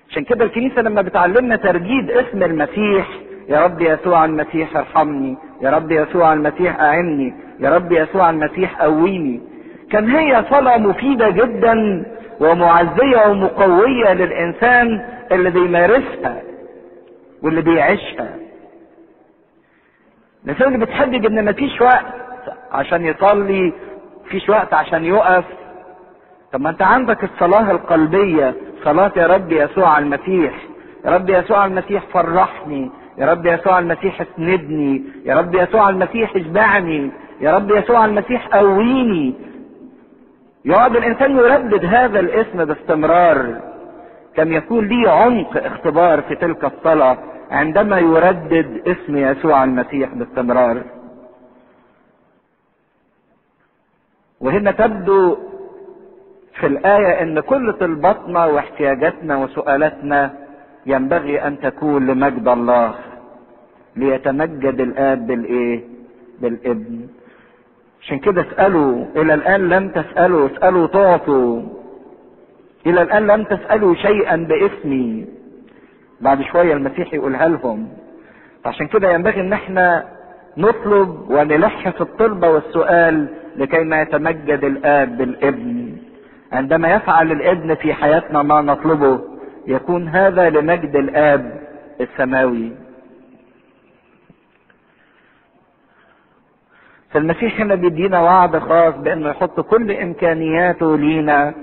عشان 0.09 0.23
كده 0.23 0.45
الكنيسة 0.45 0.81
لما 0.81 1.01
بتعلمنا 1.01 1.55
ترجيد 1.55 2.11
اسم 2.11 2.43
المسيح 2.43 3.07
يا 3.49 3.63
رب 3.63 3.81
يسوع 3.81 4.25
المسيح 4.25 4.77
ارحمني 4.77 5.37
يا 5.61 5.69
رب 5.69 5.91
يسوع 5.91 6.33
المسيح 6.33 6.79
اعني 6.79 7.33
يا 7.59 7.69
رب 7.69 7.91
يسوع 7.91 8.29
المسيح 8.29 8.81
قويني. 8.81 9.41
كان 9.91 10.09
هي 10.09 10.45
صلاة 10.49 10.77
مفيدة 10.77 11.29
جدا 11.29 12.05
ومعزية 12.39 13.27
ومقوية 13.27 14.13
للإنسان 14.13 15.05
اللي 15.31 15.49
بيمارسها 15.49 16.41
واللي 17.43 17.61
بيعيشها. 17.61 18.35
الإنسان 20.45 20.73
اللي 20.73 20.85
بتحجج 20.85 21.25
إن 21.25 21.45
مفيش 21.45 21.81
وقت 21.81 22.05
عشان 22.71 23.05
يصلي 23.05 23.73
مفيش 24.25 24.49
وقت 24.49 24.73
عشان 24.73 25.05
يقف 25.05 25.43
طب 26.53 26.61
ما 26.61 26.69
أنت 26.69 26.81
عندك 26.81 27.23
الصلاة 27.23 27.71
القلبية 27.71 28.55
صلاة 28.83 29.11
يا 29.15 29.27
رب 29.27 29.51
يسوع 29.51 29.97
المسيح. 29.99 30.53
يا 31.05 31.09
رب 31.11 31.29
يسوع 31.29 31.65
المسيح 31.65 32.03
فرحني. 32.13 32.91
يا 33.17 33.25
رب 33.25 33.45
يسوع 33.45 33.79
المسيح 33.79 34.21
اسندني 34.21 35.03
يا 35.25 35.35
رب 35.35 35.55
يسوع 35.55 35.89
المسيح 35.89 36.35
اشبعني. 36.35 37.11
يا 37.41 37.55
رب 37.55 37.71
يسوع 37.71 38.05
المسيح 38.05 38.47
قويني. 38.47 39.33
يقعد 40.65 40.95
الإنسان 40.95 41.37
يردد 41.37 41.85
هذا 41.85 42.19
الاسم 42.19 42.65
باستمرار. 42.65 43.61
كم 44.35 44.51
يكون 44.53 44.87
ليه 44.87 45.09
عمق 45.09 45.65
اختبار 45.65 46.21
في 46.21 46.35
تلك 46.35 46.65
الصلاة 46.65 47.17
عندما 47.51 47.99
يردد 47.99 48.81
اسم 48.87 49.17
يسوع 49.17 49.63
المسيح 49.63 50.09
باستمرار. 50.13 50.83
وهنا 54.41 54.71
تبدو 54.71 55.37
في 56.59 56.67
الآية 56.67 57.21
إن 57.21 57.39
كل 57.39 57.73
طلباتنا 57.73 58.45
واحتياجاتنا 58.45 59.37
وسؤالاتنا 59.37 60.33
ينبغي 60.85 61.47
أن 61.47 61.59
تكون 61.59 62.07
لمجد 62.07 62.47
الله 62.47 62.93
ليتمجد 63.95 64.81
الآب 64.81 65.27
بالإيه؟ 65.27 65.83
بالابن. 66.41 67.07
عشان 68.01 68.19
كده 68.19 68.41
اسألوا 68.41 69.05
إلى 69.15 69.33
الآن 69.33 69.69
لم 69.69 69.89
تسألوا 69.89 70.47
اسألوا 70.47 70.87
تعطوا 70.87 71.61
إلى 72.85 73.01
الآن 73.01 73.27
لم 73.27 73.43
تسألوا 73.43 73.95
شيئا 73.95 74.35
باسمي. 74.35 75.25
بعد 76.21 76.41
شوية 76.41 76.73
المسيح 76.73 77.13
يقولها 77.13 77.47
لهم. 77.47 77.87
عشان 78.65 78.87
كده 78.87 79.11
ينبغي 79.13 79.41
إن 79.41 79.53
إحنا 79.53 80.05
نطلب 80.57 81.29
ونلح 81.29 81.89
في 81.89 82.01
الطلبة 82.01 82.49
والسؤال 82.49 83.27
لكي 83.55 83.83
ما 83.83 84.01
يتمجد 84.01 84.63
الآب 84.63 85.17
بالابن. 85.17 85.90
عندما 86.51 86.93
يفعل 86.93 87.31
الابن 87.31 87.75
في 87.75 87.93
حياتنا 87.93 88.43
ما 88.43 88.61
نطلبه 88.61 89.21
يكون 89.67 90.07
هذا 90.07 90.49
لمجد 90.49 90.95
الآب 90.95 91.61
السماوي. 92.01 92.71
فالمسيح 97.11 97.61
هنا 97.61 97.75
بيدينا 97.75 98.19
وعد 98.21 98.57
خاص 98.59 98.95
بأنه 98.95 99.29
يحط 99.29 99.59
كل 99.59 99.91
إمكانياته 99.91 100.97
لينا 100.97 101.53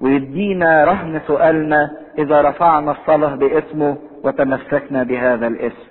ويدينا 0.00 0.84
رهن 0.84 1.20
سؤالنا 1.26 1.96
إذا 2.18 2.40
رفعنا 2.40 2.90
الصلاة 2.92 3.34
باسمه 3.34 3.96
وتمسكنا 4.24 5.02
بهذا 5.02 5.46
الاسم. 5.46 5.86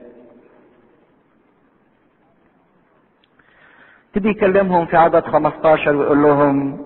تبي 4.13 4.29
يكلمهم 4.29 4.85
في 4.85 4.97
عدد 4.97 5.23
15 5.23 5.95
ويقول 5.95 6.23
لهم 6.23 6.85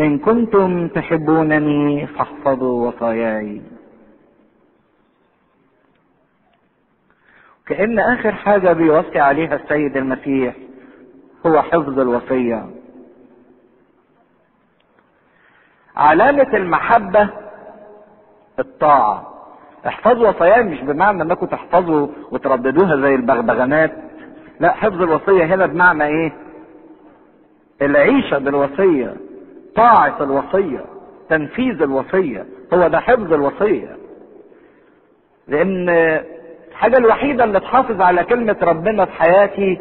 إن 0.00 0.18
كنتم 0.18 0.88
تحبونني 0.88 2.06
فاحفظوا 2.06 2.88
وصاياي. 2.88 3.62
كأن 7.66 7.98
آخر 7.98 8.32
حاجة 8.32 8.72
بيوصي 8.72 9.18
عليها 9.18 9.54
السيد 9.56 9.96
المسيح 9.96 10.54
هو 11.46 11.62
حفظ 11.62 11.98
الوصية. 11.98 12.70
علامة 15.96 16.56
المحبة 16.56 17.28
الطاعة. 18.58 19.26
احفظوا 19.86 20.28
وصاياي 20.28 20.62
مش 20.62 20.80
بمعنى 20.80 21.22
إنكم 21.22 21.46
تحفظوا 21.46 22.08
وترددوها 22.30 22.96
زي 22.96 23.14
البغبغانات. 23.14 23.92
لا 24.60 24.72
حفظ 24.72 25.02
الوصية 25.02 25.44
هنا 25.44 25.66
بمعنى 25.66 26.04
إيه؟ 26.04 26.32
العيشة 27.82 28.38
بالوصية. 28.38 29.16
طاعة 29.76 30.16
الوصية 30.22 30.84
تنفيذ 31.28 31.82
الوصية 31.82 32.46
هو 32.74 32.88
ده 32.88 33.00
حفظ 33.00 33.32
الوصية. 33.32 33.96
لأن 35.48 35.88
الحاجة 36.70 36.96
الوحيدة 36.96 37.44
اللي 37.44 37.60
تحافظ 37.60 38.00
على 38.00 38.24
كلمة 38.24 38.56
ربنا 38.62 39.04
في 39.04 39.12
حياتي 39.12 39.80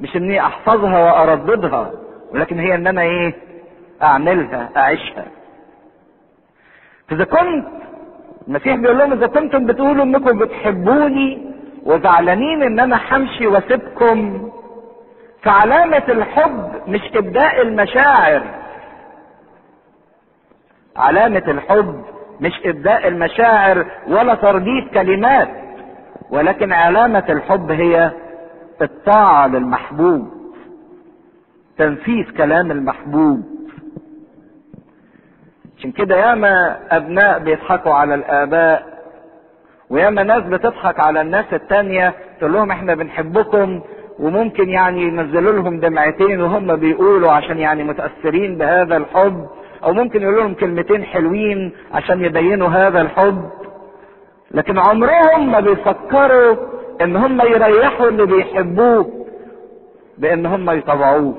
مش 0.00 0.16
إني 0.16 0.40
أحفظها 0.40 0.98
وأرددها 1.04 1.90
ولكن 2.32 2.58
هي 2.58 2.74
إن 2.74 2.86
أنا 2.86 3.02
إيه؟ 3.02 3.34
أعملها 4.02 4.68
أعيشها. 4.76 5.24
فاذا 7.08 7.24
كنت 7.24 7.66
المسيح 8.48 8.76
بيقول 8.76 8.98
لهم 8.98 9.12
إذا 9.12 9.26
كنتم 9.26 9.66
بتقولوا 9.66 10.04
إنكم 10.04 10.38
بتحبوني 10.38 11.52
وزعلانين 11.84 12.62
إن 12.62 12.80
أنا 12.80 13.00
همشي 13.10 13.46
وأسيبكم 13.46 14.48
فعلامة 15.42 16.02
الحب 16.08 16.70
مش 16.88 17.00
إبداء 17.14 17.62
المشاعر. 17.62 18.42
علامة 20.96 21.42
الحب 21.48 22.04
مش 22.40 22.52
إبداء 22.64 23.08
المشاعر 23.08 23.86
ولا 24.08 24.34
ترديد 24.34 24.88
كلمات. 24.94 25.48
ولكن 26.30 26.72
علامة 26.72 27.24
الحب 27.28 27.70
هي 27.70 28.10
الطاعة 28.82 29.46
للمحبوب 29.46 30.28
تنفيذ 31.78 32.24
كلام 32.36 32.70
المحبوب. 32.70 33.42
عشان 35.78 35.92
كده 35.92 36.16
ياما 36.16 36.78
أبناء 36.90 37.38
بيضحكوا 37.38 37.94
على 37.94 38.14
الآباء 38.14 38.92
وياما 39.90 40.22
ناس 40.22 40.42
بتضحك 40.42 41.00
على 41.00 41.20
الناس 41.20 41.44
التانية 41.52 42.14
تقول 42.38 42.52
لهم 42.52 42.70
إحنا 42.70 42.94
بنحبكم 42.94 43.80
وممكن 44.18 44.68
يعني 44.68 45.02
ينزلوا 45.02 45.52
لهم 45.52 45.80
دمعتين 45.80 46.40
وهم 46.40 46.76
بيقولوا 46.76 47.32
عشان 47.32 47.58
يعني 47.58 47.84
متأثرين 47.84 48.58
بهذا 48.58 48.96
الحب. 48.96 49.46
أو 49.84 49.92
ممكن 49.92 50.22
يقولوا 50.22 50.40
لهم 50.40 50.54
كلمتين 50.54 51.04
حلوين 51.04 51.72
عشان 51.92 52.24
يبينوا 52.24 52.68
هذا 52.68 53.00
الحب. 53.00 53.50
لكن 54.50 54.78
عمرهم 54.78 55.52
ما 55.52 55.60
بيفكروا 55.60 56.56
إن 57.00 57.16
هم 57.16 57.40
يريحوا 57.40 58.08
اللي 58.08 58.26
بيحبوه 58.26 59.26
بإن 60.18 60.46
هم 60.46 60.70
يطوعوه. 60.70 61.34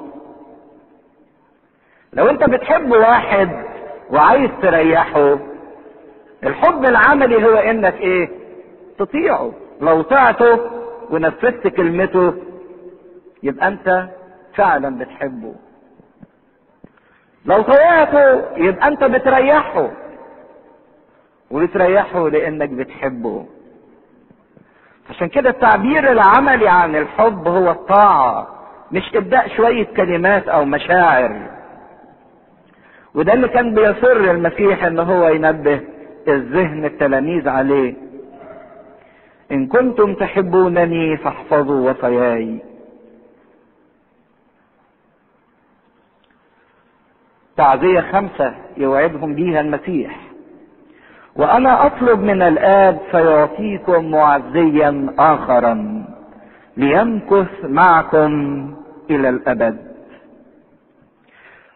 لو 2.14 2.30
أنت 2.30 2.44
بتحب 2.50 2.92
واحد 2.92 3.50
وعايز 4.12 4.50
تريحه 4.62 5.38
الحب 6.44 6.86
العملي 6.86 7.46
هو 7.46 7.56
إنك 7.56 7.96
إيه؟ 8.02 8.30
تطيعه. 9.00 9.52
لو 9.82 10.02
طعته 10.02 10.60
ونفذت 11.10 11.68
كلمته 11.68 12.34
يبقى 13.44 13.68
أنت 13.68 14.08
فعلا 14.56 14.98
بتحبه. 15.00 15.56
لو 17.46 17.62
طوعته 17.62 18.42
يبقى 18.58 18.88
انت 18.88 19.04
بتريحه. 19.04 19.90
وبتريحه 21.52 22.30
لانك 22.30 22.70
بتحبه. 22.70 23.46
عشان 25.10 25.28
كده 25.28 25.50
التعبير 25.50 26.12
العملي 26.12 26.68
عن 26.68 26.96
الحب 26.96 27.48
هو 27.48 27.72
الطاعة 27.72 28.48
مش 28.92 29.16
ابداء 29.16 29.48
شوية 29.48 29.86
كلمات 29.86 30.48
أو 30.48 30.66
مشاعر. 30.66 31.50
وده 33.16 33.34
اللي 33.34 33.48
كان 33.48 33.74
بيصر 33.74 34.12
المسيح 34.18 34.84
ان 34.84 35.00
هو 35.00 35.28
ينبه 35.28 35.80
الذهن 36.28 36.86
التلاميذ 36.86 37.50
عليه. 37.50 37.94
إن 39.52 39.68
كنتم 39.68 40.14
تحبونني 40.14 41.18
فاحفظوا 41.18 41.92
وصاياي. 41.92 42.60
تعزية 47.58 48.00
خمسة 48.00 48.54
يوعدهم 48.78 49.36
بيها 49.36 49.62
المسيح. 49.62 50.20
وأنا 51.36 51.86
أطلب 51.86 52.20
من 52.20 52.42
الآب 52.42 52.98
فيعطيكم 53.12 54.12
معزيا 54.12 55.14
اخرا 55.20 56.06
ليمكث 56.78 57.50
معكم 57.64 58.32
إلى 59.10 59.30
الأبد. 59.30 59.78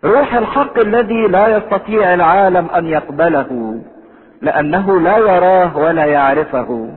روح 0.06 0.34
الحق 0.34 0.80
الذي 0.80 1.28
لا 1.28 1.58
يستطيع 1.58 2.14
العالم 2.14 2.68
أن 2.70 2.86
يقبله 2.86 3.82
لأنه 4.42 5.00
لا 5.00 5.18
يراه 5.18 5.78
ولا 5.78 6.06
يعرفه. 6.06 6.90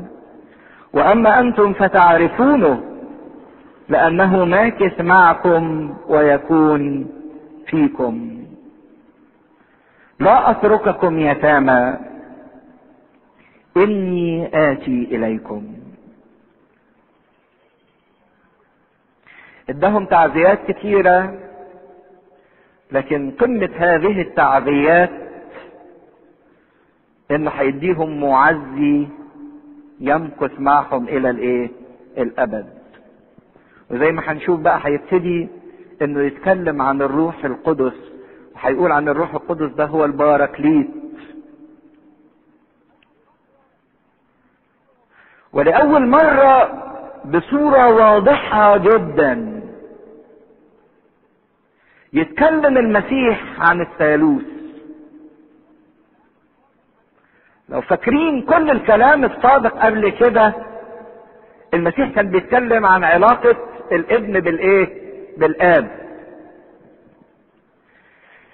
وأما 0.93 1.41
أنتم 1.41 1.73
فتعرفونه 1.73 2.81
لأنه 3.89 4.45
ماكث 4.45 5.01
معكم 5.01 5.95
ويكون 6.09 7.07
فيكم. 7.67 8.40
لا 10.21 10.51
أترككم 10.51 11.19
يتامى. 11.19 11.97
إني 13.77 14.47
آتي 14.73 15.09
إليكم. 15.17 15.75
ادهم 19.71 20.07
تعزيات 20.07 20.59
كثيرة 20.71 21.39
لكن 22.93 23.31
قمة 23.31 23.71
هذه 23.77 24.21
التعزيات 24.23 25.11
انه 27.31 27.51
هيديهم 27.51 28.21
معزي 28.21 29.07
يمكث 30.01 30.61
معهم 30.61 31.09
إلى 31.09 31.31
الإيه؟ 31.31 31.71
الأبد. 32.19 32.67
وزي 33.91 34.13
ما 34.13 34.33
هنشوف 34.33 34.61
بقى 34.61 34.81
هيبتدي 34.85 35.49
إنه 36.03 36.21
يتكلم 36.21 36.83
عن 36.83 37.03
الروح 37.03 37.45
القدس. 37.45 38.10
وهيقول 38.65 38.93
عن 38.93 39.09
الروح 39.09 39.35
القدس 39.35 39.73
ده 39.75 39.85
هو 39.85 40.05
الباراكليت. 40.05 40.91
ولأول 45.53 46.07
مرة 46.09 46.83
بصورة 47.25 47.89
واضحة 47.95 48.77
جدا 48.77 49.61
يتكلم 52.13 52.77
المسيح 52.79 53.61
عن 53.61 53.81
الثالوث. 53.81 54.43
لو 57.69 57.81
فاكرين 57.81 58.43
كل 58.43 58.71
الكلام 58.71 59.25
السابق 59.25 59.87
قبل 59.87 60.09
كده 60.09 60.55
المسيح 61.75 62.11
كان 62.15 62.31
بيتكلم 62.31 62.87
عن 62.87 63.05
علاقة 63.05 63.57
الابن 63.93 64.41
بالإيه؟ 64.41 65.01
بالآب. 65.39 66.00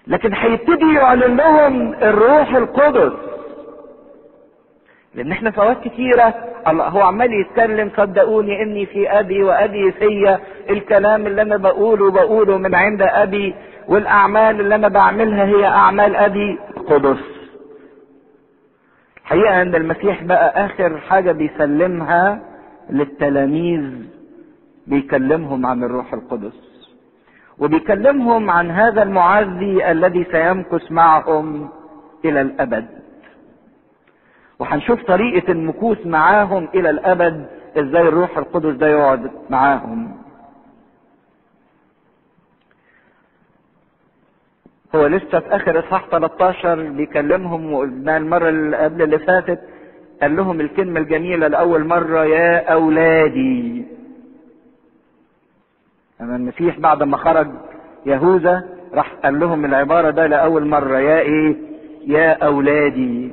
لكن 0.06 0.32
هيبتدي 0.34 0.94
يعلن 0.94 1.36
لهم 1.36 1.94
الروح 1.94 2.54
القدس. 2.54 3.12
لأن 5.14 5.32
إحنا 5.32 5.50
في 5.50 5.58
أوقات 5.60 5.80
كتيرة 5.88 6.34
الله 6.68 6.88
هو 6.88 7.00
عمال 7.00 7.40
يتكلم 7.40 7.90
صدقوني 7.96 8.62
إني 8.62 8.86
في 8.86 9.10
أبي 9.10 9.42
وأبي 9.42 9.92
فيا. 9.92 10.40
الكلام 10.70 11.26
اللي 11.26 11.42
أنا 11.42 11.56
بقوله 11.56 12.10
بقوله 12.10 12.58
من 12.58 12.74
عند 12.74 13.02
أبي 13.02 13.54
والأعمال 13.88 14.60
اللي 14.60 14.74
أنا 14.74 14.88
بعملها 14.88 15.44
هي 15.44 15.64
أعمال 15.66 16.16
أبي 16.16 16.58
القدس. 16.76 17.18
حقيقة 19.24 19.62
إن 19.62 19.74
المسيح 19.74 20.22
بقى 20.24 20.66
آخر 20.66 20.98
حاجة 20.98 21.32
بيسلمها 21.32 22.40
للتلاميذ 22.90 23.90
بيكلمهم 24.86 25.66
عن 25.66 25.84
الروح 25.84 26.12
القدس. 26.14 26.75
وبيكلمهم 27.58 28.50
عن 28.50 28.70
هذا 28.70 29.02
المعزي 29.02 29.90
الذي 29.90 30.24
سيمكث 30.32 30.92
معهم 30.92 31.68
إلى 32.24 32.40
الأبد. 32.40 32.86
وهنشوف 34.58 35.02
طريقة 35.02 35.52
المكوث 35.52 36.06
معاهم 36.06 36.68
إلى 36.74 36.90
الأبد 36.90 37.46
إزاي 37.78 38.02
الروح 38.08 38.38
القدس 38.38 38.74
ده 38.76 38.86
يقعد 38.88 39.30
معاهم. 39.50 40.16
هو 44.94 45.06
لسه 45.06 45.40
في 45.40 45.56
آخر 45.56 45.78
إصحاح 45.78 46.06
13 46.10 46.82
بيكلمهم 46.90 47.72
وقلنا 47.72 48.16
المرة 48.16 48.48
اللي 48.48 48.76
قبل 48.76 49.02
اللي 49.02 49.18
فاتت 49.18 49.60
قال 50.22 50.36
لهم 50.36 50.60
الكلمة 50.60 51.00
الجميلة 51.00 51.46
لأول 51.48 51.84
مرة 51.86 52.24
يا 52.24 52.72
أولادي 52.72 53.86
أما 56.20 56.36
المسيح 56.36 56.78
بعد 56.78 57.02
ما 57.02 57.16
خرج 57.16 57.48
يهوذا 58.06 58.64
راح 58.94 59.12
قال 59.24 59.40
لهم 59.40 59.64
العبارة 59.64 60.10
ده 60.10 60.26
لأول 60.26 60.66
مرة 60.66 60.98
يا 60.98 61.20
إيه؟ 61.20 61.56
يا 62.06 62.32
أولادي. 62.46 63.32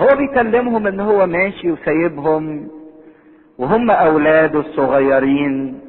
هو 0.00 0.16
بيكلمهم 0.16 0.86
إن 0.86 1.00
هو 1.00 1.26
ماشي 1.26 1.70
وسايبهم 1.72 2.68
وهم 3.58 3.90
أولاده 3.90 4.60
الصغيرين 4.60 5.80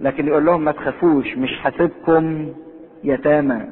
لكن 0.00 0.26
يقول 0.28 0.46
لهم 0.46 0.64
ما 0.64 0.72
تخافوش 0.72 1.36
مش 1.36 1.50
هسيبكم 1.62 2.52
يتامى. 3.04 3.62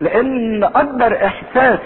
لأن 0.00 0.64
أكبر 0.64 1.26
إحساس 1.26 1.78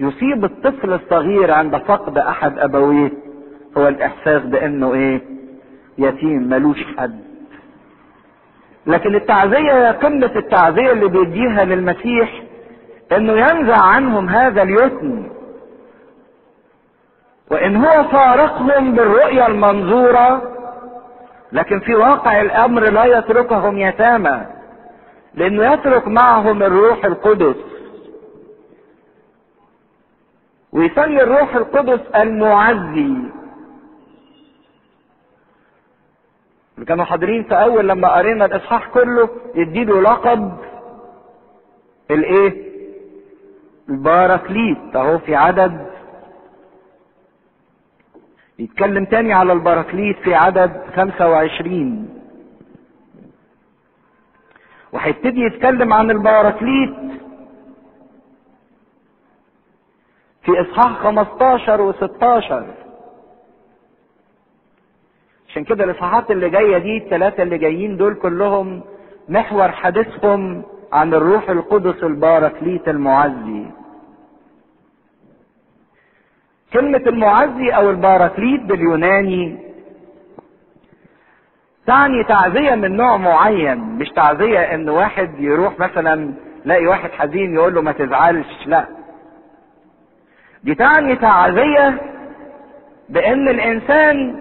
يصيب 0.00 0.44
الطفل 0.44 0.92
الصغير 0.92 1.50
عند 1.50 1.76
فقد 1.76 2.18
أحد 2.18 2.58
أبويه 2.58 3.12
هو 3.76 3.88
الإحساس 3.88 4.42
بأنه 4.42 4.94
إيه؟ 4.94 5.20
يتيم 5.98 6.42
ملوش 6.48 6.84
حد. 6.98 7.20
لكن 8.86 9.14
التعزية 9.14 9.90
قمة 9.90 10.30
التعزية 10.36 10.92
اللي 10.92 11.08
بيديها 11.08 11.64
للمسيح 11.64 12.42
إنه 13.12 13.32
ينزع 13.32 13.82
عنهم 13.82 14.28
هذا 14.28 14.62
اليتم. 14.62 15.28
وإن 17.50 17.76
هو 17.76 18.04
فارقهم 18.04 18.92
بالرؤية 18.94 19.46
المنظورة 19.46 20.42
لكن 21.52 21.80
في 21.80 21.94
واقع 21.94 22.40
الأمر 22.40 22.82
لا 22.90 23.04
يتركهم 23.04 23.78
يتامى. 23.78 24.46
لأنه 25.34 25.72
يترك 25.72 26.08
معهم 26.08 26.62
الروح 26.62 27.04
القدس 27.04 27.56
ويسمي 30.72 31.22
الروح 31.22 31.54
القدس 31.54 32.00
المعزي 32.16 33.14
اللي 36.74 36.86
كانوا 36.86 37.04
حاضرين 37.04 37.42
في 37.44 37.54
أول 37.54 37.88
لما 37.88 38.16
قرينا 38.16 38.44
الإصحاح 38.44 38.88
كله 38.88 39.28
يديله 39.54 40.00
لقب 40.00 40.52
الإيه؟ 42.10 42.72
الباراكليت 43.88 44.96
أهو 44.96 45.18
في 45.18 45.34
عدد. 45.36 45.86
يتكلم 48.58 49.04
تاني 49.04 49.32
على 49.32 49.52
الباراكليت 49.52 50.16
في 50.18 50.34
عدد 50.34 50.82
25 50.96 52.08
وهيبتدي 54.92 55.40
يتكلم 55.40 55.92
عن 55.92 56.10
الباراكليت 56.10 56.94
في 60.42 60.52
إصحاح 60.60 60.92
15 61.02 61.92
و16 61.92 62.81
عشان 65.52 65.64
كده 65.64 65.84
الإصحاحات 65.84 66.30
اللي 66.30 66.50
جاية 66.50 66.78
دي 66.78 66.96
الثلاثه 66.96 67.42
اللي 67.42 67.58
جايين 67.58 67.96
دول 67.96 68.14
كلهم 68.14 68.82
محور 69.28 69.68
حديثهم 69.72 70.62
عن 70.92 71.14
الروح 71.14 71.50
القدس 71.50 72.02
الباراكليت 72.04 72.88
المعزي. 72.88 73.64
كلمة 76.72 77.02
المعزي 77.06 77.70
أو 77.70 77.90
الباراكليت 77.90 78.60
باليوناني 78.62 79.58
تعني 81.86 82.24
تعزية 82.24 82.74
من 82.74 82.96
نوع 82.96 83.16
معين 83.16 83.78
مش 83.78 84.08
تعزية 84.08 84.58
إن 84.74 84.88
واحد 84.88 85.30
يروح 85.40 85.78
مثلا 85.78 86.34
لاقي 86.64 86.86
واحد 86.86 87.10
حزين 87.10 87.54
يقول 87.54 87.74
له 87.74 87.82
ما 87.82 87.92
تزعلش 87.92 88.66
لا. 88.66 88.86
دي 90.64 90.74
تعني 90.74 91.16
تعزية 91.16 92.00
بإن 93.08 93.48
الإنسان 93.48 94.40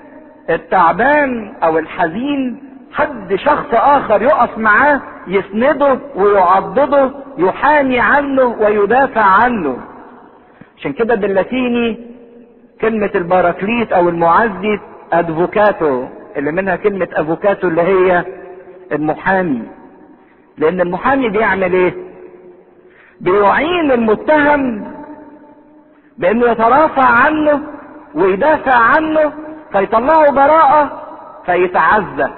التعبان 0.56 1.54
أو 1.64 1.78
الحزين 1.80 2.64
حد 2.94 3.36
شخص 3.36 3.66
آخر 3.74 4.22
يقف 4.22 4.58
معاه 4.58 5.02
يسنده 5.28 6.00
ويعضده 6.16 7.12
يحامي 7.38 8.00
عنه 8.00 8.44
ويدافع 8.44 9.24
عنه. 9.24 9.78
عشان 10.78 10.94
كده 10.94 11.16
باللاتيني 11.16 12.00
كلمة 12.82 13.10
الباراكليت 13.16 13.92
أو 13.94 14.10
المعزي 14.10 14.80
advocato 15.14 16.06
اللي 16.38 16.52
منها 16.52 16.76
كلمة 16.76 17.08
أفوكاتو 17.14 17.68
اللي 17.68 17.82
هي 17.82 18.26
المحامي. 18.92 19.64
لأن 20.58 20.82
المحامي 20.82 21.30
بيعمل 21.30 21.74
إيه؟ 21.74 21.94
بيعين 23.22 23.92
المتهم 23.92 24.92
بأنه 26.18 26.52
يترافع 26.52 27.04
عنه 27.06 27.62
ويدافع 28.16 28.76
عنه 28.76 29.34
فيطلعه 29.72 30.32
براءة 30.32 31.02
فيتعزى 31.46 32.30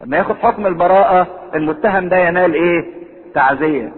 لما 0.00 0.16
ياخد 0.16 0.36
حكم 0.36 0.66
البراءة 0.66 1.26
المتهم 1.54 2.08
ده 2.08 2.16
ينال 2.16 2.54
إيه؟ 2.54 3.00
تعزية 3.34 3.92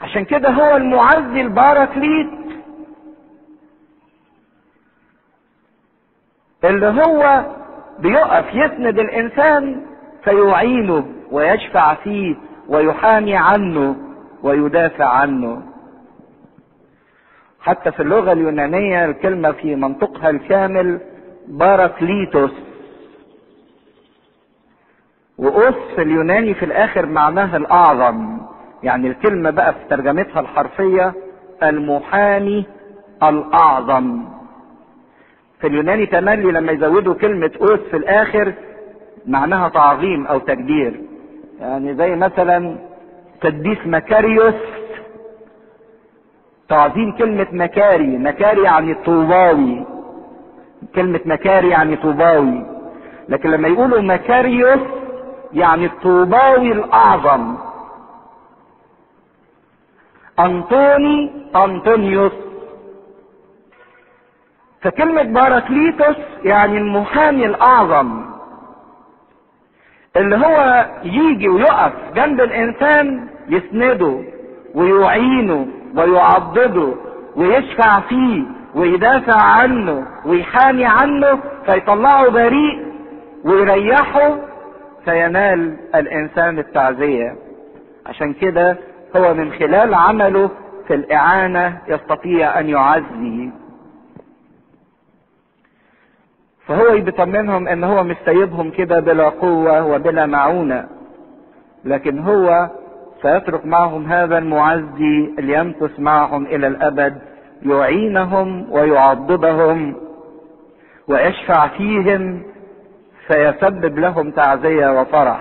عشان 0.00 0.24
كده 0.24 0.50
هو 0.50 0.76
المعزي 0.76 1.40
الباراكليت 1.40 2.30
اللي 6.64 6.86
هو 6.86 7.44
بيقف 7.98 8.44
يسند 8.54 8.98
الإنسان 8.98 9.86
فيعينه 10.24 11.06
ويشفع 11.30 11.94
فيه 11.94 12.36
ويحامي 12.68 13.36
عنه 13.36 13.96
ويدافع 14.42 15.06
عنه. 15.08 15.62
حتى 17.62 17.92
في 17.92 18.02
اللغة 18.02 18.32
اليونانية 18.32 19.04
الكلمة 19.04 19.52
في 19.52 19.74
منطقها 19.76 20.30
الكامل 20.30 21.00
باراكليتوس 21.48 22.50
وأوس 25.38 25.74
في 25.96 26.02
اليوناني 26.02 26.54
في 26.54 26.64
الآخر 26.64 27.06
معناها 27.06 27.56
الأعظم. 27.56 28.38
يعني 28.82 29.08
الكلمة 29.08 29.50
بقى 29.50 29.72
في 29.72 29.78
ترجمتها 29.90 30.40
الحرفية 30.40 31.14
المحامي 31.62 32.66
الأعظم. 33.22 34.24
في 35.60 35.66
اليوناني 35.66 36.06
تملي 36.06 36.52
لما 36.52 36.72
يزودوا 36.72 37.14
كلمة 37.14 37.50
أوس 37.60 37.80
في 37.90 37.96
الآخر 37.96 38.52
معناها 39.26 39.68
تعظيم 39.68 40.26
أو 40.26 40.38
تقدير 40.38 41.00
يعني 41.60 41.94
زي 41.94 42.16
مثلا 42.16 42.76
قديس 43.42 43.78
مكاريوس 43.86 44.54
تعظيم 46.70 47.12
كلمة 47.12 47.46
مكاري. 47.52 48.18
مكاري 48.18 48.62
يعني 48.62 48.94
طوباوي. 48.94 49.86
كلمة 50.94 51.20
مكاري 51.24 51.68
يعني 51.68 51.96
طوباوي. 51.96 52.66
لكن 53.28 53.50
لما 53.50 53.68
يقولوا 53.68 54.00
مكاريوس 54.00 54.80
يعني 55.52 55.86
الطوباوي 55.86 56.72
الأعظم. 56.72 57.56
أنطوني 60.38 61.32
أنطونيوس. 61.56 62.32
فكلمة 64.82 65.22
باراكليتوس 65.22 66.16
يعني 66.44 66.78
المحامي 66.78 67.46
الأعظم. 67.46 68.24
اللي 70.16 70.36
هو 70.36 70.86
يجي 71.04 71.48
ويقف 71.48 71.92
جنب 72.14 72.40
الإنسان 72.40 73.28
يسنده 73.48 74.22
ويعينه. 74.74 75.66
ويعضده 75.96 76.94
ويشفع 77.36 78.00
فيه 78.00 78.42
ويدافع 78.74 79.42
عنه 79.42 80.06
ويحامي 80.26 80.84
عنه 80.84 81.38
فيطلعه 81.66 82.28
بريء 82.30 82.86
ويريحه 83.44 84.38
فينال 85.04 85.76
الإنسان 85.94 86.58
التعزية. 86.58 87.36
عشان 88.06 88.32
كده 88.32 88.76
هو 89.16 89.34
من 89.34 89.52
خلال 89.52 89.94
عمله 89.94 90.50
في 90.88 90.94
الإعانة 90.94 91.78
يستطيع 91.88 92.60
أن 92.60 92.68
يعزي. 92.68 93.50
فهو 96.66 97.00
بيطمنهم 97.00 97.68
إن 97.68 97.84
هو 97.84 98.02
مش 98.04 98.16
سايبهم 98.26 98.70
كده 98.70 99.00
بلا 99.00 99.28
قوة 99.28 99.86
وبلا 99.86 100.26
معونة. 100.26 100.88
لكن 101.84 102.18
هو 102.18 102.70
سيترك 103.22 103.66
معهم 103.66 104.12
هذا 104.12 104.38
المعزي 104.38 105.34
ليمكث 105.38 106.00
معهم 106.00 106.46
إلى 106.46 106.66
الأبد 106.66 107.18
يعينهم 107.62 108.72
ويعضدهم 108.72 109.96
ويشفع 111.08 111.66
فيهم 111.68 112.42
فيسبب 113.26 113.98
لهم 113.98 114.30
تعزية 114.30 115.00
وفرح. 115.00 115.40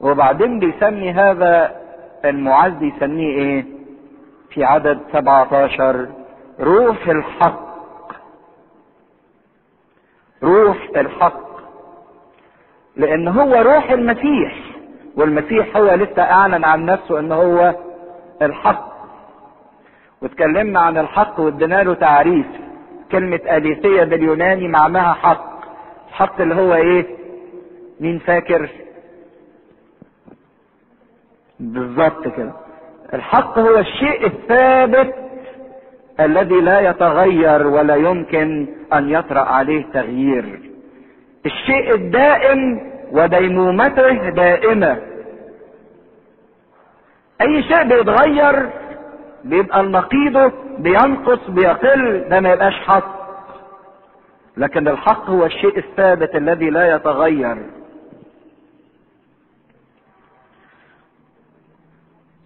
وبعدين 0.00 0.58
بيسمي 0.58 1.12
هذا 1.12 1.76
المعزي 2.24 2.86
يسميه 2.86 3.30
إيه؟ 3.38 3.64
في 4.50 4.64
عدد 4.64 4.98
17 5.12 6.08
روح 6.60 7.08
الحق. 7.08 7.68
روح 10.42 10.88
الحق. 10.96 11.48
لأن 12.96 13.28
هو 13.28 13.54
روح 13.54 13.90
المسيح. 13.90 14.67
والمسيح 15.18 15.76
هو 15.76 15.94
لسه 15.94 16.22
أعلن 16.22 16.64
عن 16.64 16.84
نفسه 16.84 17.18
إن 17.18 17.32
هو 17.32 17.74
الحق. 18.42 18.88
واتكلمنا 20.22 20.80
عن 20.80 20.98
الحق 20.98 21.40
وادينا 21.40 21.82
له 21.82 21.94
تعريف. 21.94 22.46
كلمة 23.12 23.40
أليثية 23.50 24.04
باليوناني 24.04 24.68
معناها 24.68 25.12
حق. 25.12 25.60
الحق 26.08 26.40
اللي 26.40 26.54
هو 26.54 26.74
إيه؟ 26.74 27.06
مين 28.00 28.18
فاكر؟ 28.18 28.68
بالظبط 31.60 32.28
كده. 32.28 32.52
الحق 33.14 33.58
هو 33.58 33.78
الشيء 33.78 34.26
الثابت 34.26 35.14
الذي 36.20 36.60
لا 36.60 36.80
يتغير 36.80 37.66
ولا 37.66 37.94
يمكن 37.96 38.66
أن 38.92 39.10
يطرأ 39.10 39.40
عليه 39.40 39.84
تغيير. 39.92 40.60
الشيء 41.46 41.94
الدائم 41.94 42.90
وديمومته 43.12 44.30
دائمة. 44.30 45.02
أي 47.40 47.62
شيء 47.62 47.82
بيتغير 47.88 48.70
بيبقى 49.44 49.82
نقيضه 49.82 50.52
بينقص 50.78 51.50
بيقل 51.50 52.28
ده 52.28 52.40
ما 52.40 52.52
يبقاش 52.52 52.74
حق. 52.74 53.18
لكن 54.56 54.88
الحق 54.88 55.30
هو 55.30 55.46
الشيء 55.46 55.78
الثابت 55.78 56.34
الذي 56.34 56.70
لا 56.70 56.94
يتغير. 56.94 57.66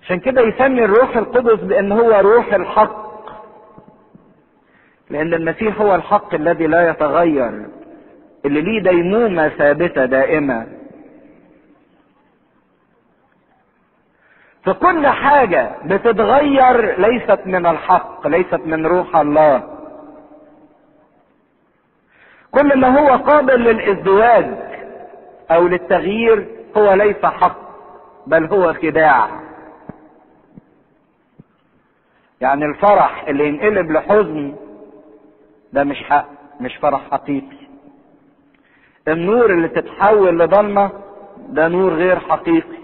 عشان 0.03 0.21
كده 0.21 0.43
يسمي 0.43 0.85
الروح 0.85 1.17
القدس 1.17 1.61
بأن 1.61 1.93
هو 1.93 2.11
روح 2.21 2.55
الحق. 2.55 3.13
لأن 5.11 5.35
المسيح 5.35 5.81
هو 5.81 5.95
الحق 5.95 6.35
الذي 6.35 6.67
لا 6.67 6.91
يتغير. 6.91 7.67
اللي 8.45 8.61
ليه 8.61 8.83
ديمومة 8.91 9.49
ثابتة 9.49 10.05
دائمة. 10.05 10.67
فكل 14.65 15.07
حاجة 15.07 15.71
بتتغير 15.85 17.01
ليست 17.01 17.39
من 17.47 17.67
الحق 17.67 18.27
ليست 18.27 18.61
من 18.67 18.87
روح 18.87 19.17
الله. 19.17 19.79
كل 22.51 22.79
ما 22.81 22.99
هو 23.01 23.17
قابل 23.17 23.61
للإزدواج 23.61 24.55
أو 25.51 25.69
للتغيير 25.69 26.47
هو 26.77 26.93
ليس 26.95 27.25
حق 27.25 27.59
بل 28.27 28.45
هو 28.47 28.75
خداع. 28.75 29.31
يعني 32.41 32.65
الفرح 32.65 33.25
اللي 33.29 33.49
ينقلب 33.49 33.91
لحزن 33.91 34.57
ده 35.73 35.85
مش 35.85 36.03
حق 36.05 36.29
مش 36.61 36.77
فرح 36.77 37.11
حقيقي. 37.11 37.62
النور 39.09 39.51
اللي 39.53 39.69
تتحول 39.69 40.39
لضلمة 40.39 40.91
ده 41.49 41.69
نور 41.69 41.95
غير 41.95 42.19
حقيقي. 42.21 42.83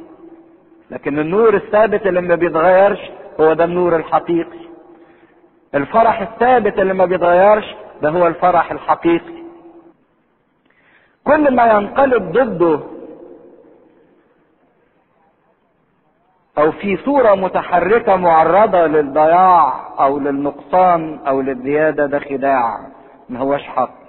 لكن 0.90 1.18
النور 1.18 1.54
الثابت 1.54 2.06
اللي 2.06 2.20
ما 2.20 2.34
بيتغيرش 2.34 2.98
هو 3.40 3.52
ده 3.52 3.64
النور 3.64 3.96
الحقيقي. 3.96 4.58
الفرح 5.74 6.20
الثابت 6.20 6.78
اللي 6.78 6.94
ما 6.94 7.04
بيتغيرش 7.04 7.74
ده 8.02 8.08
هو 8.10 8.26
الفرح 8.26 8.72
الحقيقي. 8.72 9.38
كل 11.24 11.54
ما 11.54 11.66
ينقلب 11.66 12.32
ضده 12.32 12.80
أو 16.58 16.72
في 16.72 16.96
صورة 16.96 17.34
متحركة 17.34 18.16
معرضة 18.16 18.86
للضياع 18.86 19.88
أو 20.04 20.18
للنقصان 20.18 21.18
أو 21.26 21.40
للزيادة 21.40 22.06
ده 22.06 22.18
خداع 22.18 22.80
ما 23.28 23.40
هوش 23.40 23.62
حق. 23.62 24.07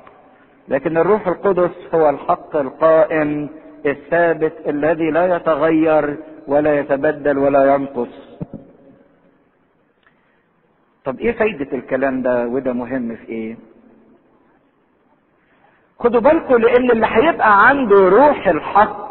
لكن 0.69 0.97
الروح 0.97 1.27
القدس 1.27 1.71
هو 1.95 2.09
الحق 2.09 2.55
القائم 2.55 3.49
الثابت 3.85 4.53
الذي 4.67 5.11
لا 5.11 5.35
يتغير 5.35 6.17
ولا 6.47 6.79
يتبدل 6.79 7.37
ولا 7.37 7.75
ينقص. 7.75 8.39
طب 11.05 11.19
إيه 11.19 11.31
فايدة 11.31 11.77
الكلام 11.77 12.21
ده؟ 12.21 12.47
وده 12.47 12.73
مهم 12.73 13.15
في 13.15 13.29
إيه؟ 13.29 13.57
خدوا 15.99 16.21
بالكم 16.21 16.55
لأن 16.55 16.91
اللي 16.91 17.07
هيبقى 17.09 17.67
عنده 17.67 18.09
روح 18.09 18.47
الحق 18.47 19.09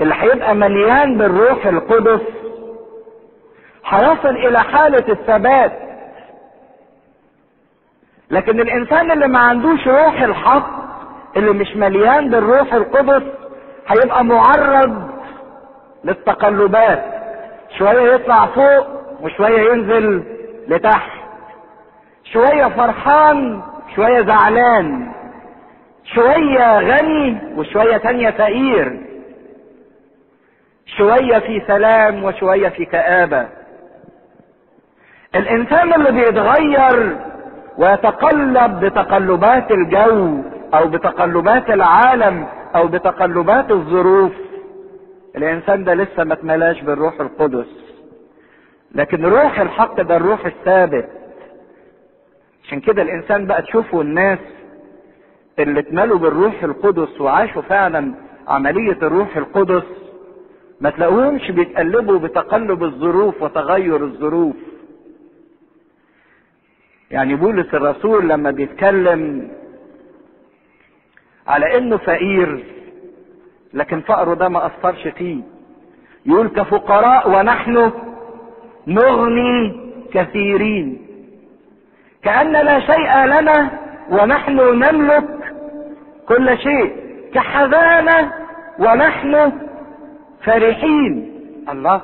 اللي 0.00 0.14
هيبقى 0.14 0.54
مليان 0.54 1.18
بالروح 1.18 1.66
القدس 1.66 2.20
هيصل 3.86 4.28
إلى 4.36 4.58
حالة 4.58 5.12
الثبات. 5.12 5.85
لكن 8.30 8.60
الإنسان 8.60 9.10
اللي 9.10 9.28
ما 9.28 9.38
عندوش 9.38 9.88
روح 9.88 10.20
الحق 10.22 10.70
اللي 11.36 11.50
مش 11.52 11.76
مليان 11.76 12.30
بالروح 12.30 12.74
القدس 12.74 13.22
هيبقى 13.88 14.24
معرض 14.24 15.10
للتقلبات. 16.04 17.04
شوية 17.78 18.12
يطلع 18.14 18.46
فوق 18.46 18.86
وشوية 19.20 19.72
ينزل 19.72 20.24
لتحت. 20.68 21.10
شوية 22.32 22.64
فرحان 22.66 23.62
شوية 23.96 24.22
زعلان. 24.26 25.12
شوية 26.14 26.80
غني 26.80 27.38
وشوية 27.56 27.96
تانية 27.96 28.30
فقير. 28.30 29.00
شوية 30.98 31.38
في 31.38 31.62
سلام 31.66 32.24
وشوية 32.24 32.68
في 32.68 32.84
كآبة. 32.84 33.48
الإنسان 35.34 35.94
اللي 35.94 36.12
بيتغير 36.12 37.16
ويتقلب 37.78 38.80
بتقلبات 38.84 39.70
الجو 39.70 40.42
أو 40.74 40.88
بتقلبات 40.88 41.70
العالم 41.70 42.46
أو 42.76 42.86
بتقلبات 42.88 43.70
الظروف. 43.70 44.32
الإنسان 45.36 45.84
ده 45.84 45.94
لسه 45.94 46.24
ما 46.24 46.34
اتملاش 46.34 46.82
بالروح 46.82 47.20
القدس. 47.20 47.66
لكن 48.94 49.24
روح 49.26 49.60
الحق 49.60 50.00
ده 50.00 50.16
الروح 50.16 50.46
الثابت. 50.46 51.08
عشان 52.64 52.80
كده 52.80 53.02
الإنسان 53.02 53.46
بقى 53.46 53.62
تشوفوا 53.62 54.02
الناس 54.02 54.38
اللي 55.58 55.80
اتملوا 55.80 56.18
بالروح 56.18 56.62
القدس 56.64 57.20
وعاشوا 57.20 57.62
فعلا 57.62 58.14
عملية 58.48 58.98
الروح 59.02 59.36
القدس 59.36 59.82
ما 60.80 60.90
تلاقوهمش 60.90 61.50
بيتقلبوا 61.50 62.18
بتقلب 62.18 62.84
الظروف 62.84 63.42
وتغير 63.42 64.04
الظروف. 64.04 64.56
يعني 67.10 67.34
بولس 67.34 67.74
الرسول 67.74 68.28
لما 68.28 68.50
بيتكلم 68.50 69.48
على 71.46 71.78
إنه 71.78 71.96
فقير 71.96 72.64
لكن 73.74 74.00
فقره 74.00 74.34
ده 74.34 74.48
ما 74.48 74.66
أثرش 74.66 75.08
فيه. 75.08 75.40
يقول 76.26 76.48
كفقراء 76.48 77.30
ونحن 77.30 77.90
نغني 78.86 79.80
كثيرين. 80.12 81.06
كأن 82.22 82.52
لا 82.52 82.80
شيء 82.80 83.24
لنا 83.24 83.70
ونحن 84.10 84.56
نملك 84.56 85.54
كل 86.28 86.58
شيء. 86.58 86.96
كحزانة 87.34 88.32
ونحن 88.78 89.52
فرحين. 90.44 91.32
الله 91.72 92.02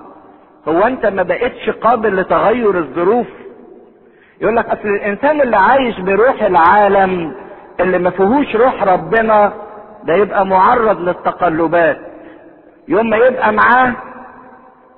هو 0.68 0.86
أنت 0.86 1.07
ما 1.07 1.22
بقتش 1.22 1.70
قابل 1.70 2.16
لتغير 2.16 2.78
الظروف 2.78 3.26
يقول 4.43 4.57
لك 4.57 4.66
أصل 4.66 4.88
الإنسان 4.88 5.40
اللي 5.40 5.57
عايش 5.57 6.01
بروح 6.01 6.43
العالم 6.43 7.34
اللي 7.80 7.99
ما 7.99 8.11
فيهوش 8.11 8.57
روح 8.57 8.82
ربنا 8.82 9.53
ده 10.05 10.14
يبقى 10.14 10.47
معرض 10.47 11.01
للتقلبات. 11.01 11.99
يوم 12.88 13.11
ما 13.11 13.16
يبقى 13.16 13.53
معاه 13.53 13.93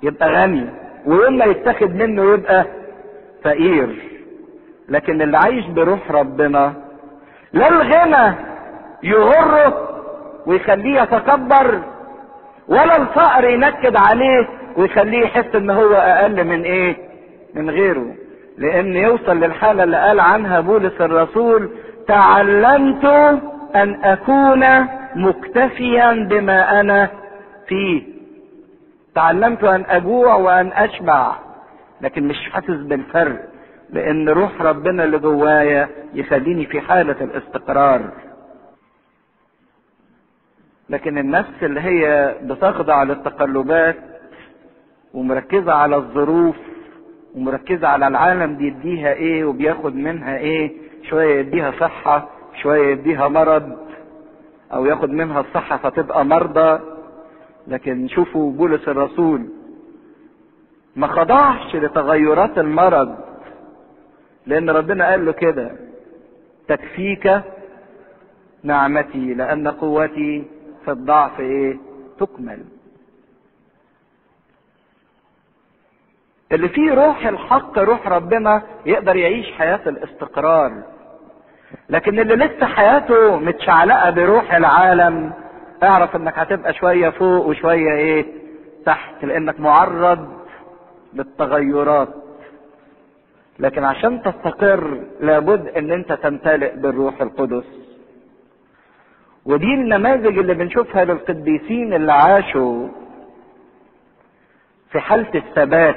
يبقى 0.02 0.28
غني. 0.32 0.66
ويوم 1.06 1.38
ما 1.38 1.44
يتاخد 1.44 1.94
منه 1.94 2.32
يبقى 2.34 2.64
فقير. 3.44 4.02
لكن 4.88 5.22
اللي 5.22 5.38
عايش 5.38 5.66
بروح 5.66 6.10
ربنا 6.10 6.72
لا 7.52 7.68
الغنى 7.68 8.34
يغره 9.02 9.88
ويخليه 10.46 11.00
يتكبر 11.02 11.80
ولا 12.68 12.96
الفقر 12.96 13.44
ينكد 13.44 13.96
عليه 13.96 14.48
ويخليه 14.76 15.18
يحس 15.24 15.54
إن 15.54 15.70
هو 15.70 15.92
أقل 15.94 16.44
من 16.44 16.62
إيه؟ 16.62 16.96
من 17.54 17.70
غيره. 17.70 18.06
لأن 18.58 18.96
يوصل 18.96 19.36
للحالة 19.40 19.84
اللي 19.84 19.96
قال 19.96 20.20
عنها 20.20 20.60
بولس 20.60 21.00
الرسول 21.00 21.70
تعلمت 22.08 23.04
أن 23.74 24.04
أكون 24.04 24.64
مكتفيا 25.16 26.12
بما 26.30 26.80
أنا 26.80 27.10
فيه. 27.68 28.02
تعلمت 29.14 29.64
أن 29.64 29.84
أجوع 29.88 30.34
وأن 30.34 30.72
أشبع. 30.72 31.32
لكن 32.00 32.28
مش 32.28 32.36
حاسس 32.52 32.70
بالفرق 32.70 33.40
لأن 33.90 34.28
روح 34.28 34.62
ربنا 34.62 35.04
اللي 35.04 35.18
جوايا 35.18 35.88
يخليني 36.14 36.66
في 36.66 36.80
حالة 36.80 37.16
الاستقرار. 37.24 38.10
لكن 40.90 41.18
النفس 41.18 41.62
اللي 41.62 41.80
هي 41.80 42.34
بتخضع 42.42 43.02
للتقلبات 43.02 43.96
ومركزة 45.14 45.72
على 45.72 45.96
الظروف 45.96 46.56
ومركزة 47.34 47.88
على 47.88 48.06
العالم 48.08 48.56
بيديها 48.56 49.12
إيه 49.12 49.44
وبياخد 49.44 49.94
منها 49.94 50.36
إيه؟ 50.36 50.72
شوية 51.10 51.38
يديها 51.40 51.70
صحة 51.80 52.28
شوية 52.62 52.92
يديها 52.92 53.28
مرض 53.28 53.76
أو 54.72 54.86
ياخد 54.86 55.10
منها 55.10 55.40
الصحة 55.40 55.76
فتبقى 55.76 56.24
مرضى. 56.24 56.80
لكن 57.68 58.08
شوفوا 58.08 58.52
بولس 58.52 58.88
الرسول 58.88 59.48
ما 60.96 61.06
خضعش 61.06 61.76
لتغيرات 61.76 62.58
المرض 62.58 63.14
لأن 64.46 64.70
ربنا 64.70 65.10
قال 65.10 65.24
له 65.24 65.32
كده 65.32 65.70
تكفيك 66.68 67.40
نعمتي 68.62 69.34
لأن 69.34 69.68
قوتي 69.68 70.44
في 70.84 70.90
الضعف 70.90 71.40
إيه؟ 71.40 71.76
تكمل. 72.20 72.64
اللي 76.52 76.68
فيه 76.68 76.94
روح 76.94 77.26
الحق 77.26 77.78
روح 77.78 78.08
ربنا 78.08 78.62
يقدر 78.86 79.16
يعيش 79.16 79.52
حياة 79.52 79.80
الاستقرار. 79.86 80.82
لكن 81.88 82.18
اللي 82.18 82.34
لسه 82.36 82.66
حياته 82.66 83.36
متشعلقة 83.36 84.10
بروح 84.10 84.54
العالم 84.54 85.32
اعرف 85.82 86.16
انك 86.16 86.38
هتبقى 86.38 86.74
شوية 86.74 87.10
فوق 87.10 87.46
وشوية 87.46 87.92
إيه 87.92 88.26
تحت 88.86 89.24
لانك 89.24 89.60
معرض 89.60 90.28
للتغيرات. 91.14 92.08
لكن 93.58 93.84
عشان 93.84 94.22
تستقر 94.22 95.00
لابد 95.20 95.68
ان 95.68 95.90
انت 95.92 96.12
تمتلئ 96.12 96.76
بالروح 96.76 97.20
القدس. 97.22 97.64
ودي 99.46 99.74
النماذج 99.74 100.38
اللي 100.38 100.54
بنشوفها 100.54 101.04
للقديسين 101.04 101.94
اللي 101.94 102.12
عاشوا 102.12 102.88
في 104.90 105.00
حالة 105.00 105.28
الثبات. 105.34 105.96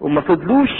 وما 0.00 0.20
فضلوش 0.20 0.70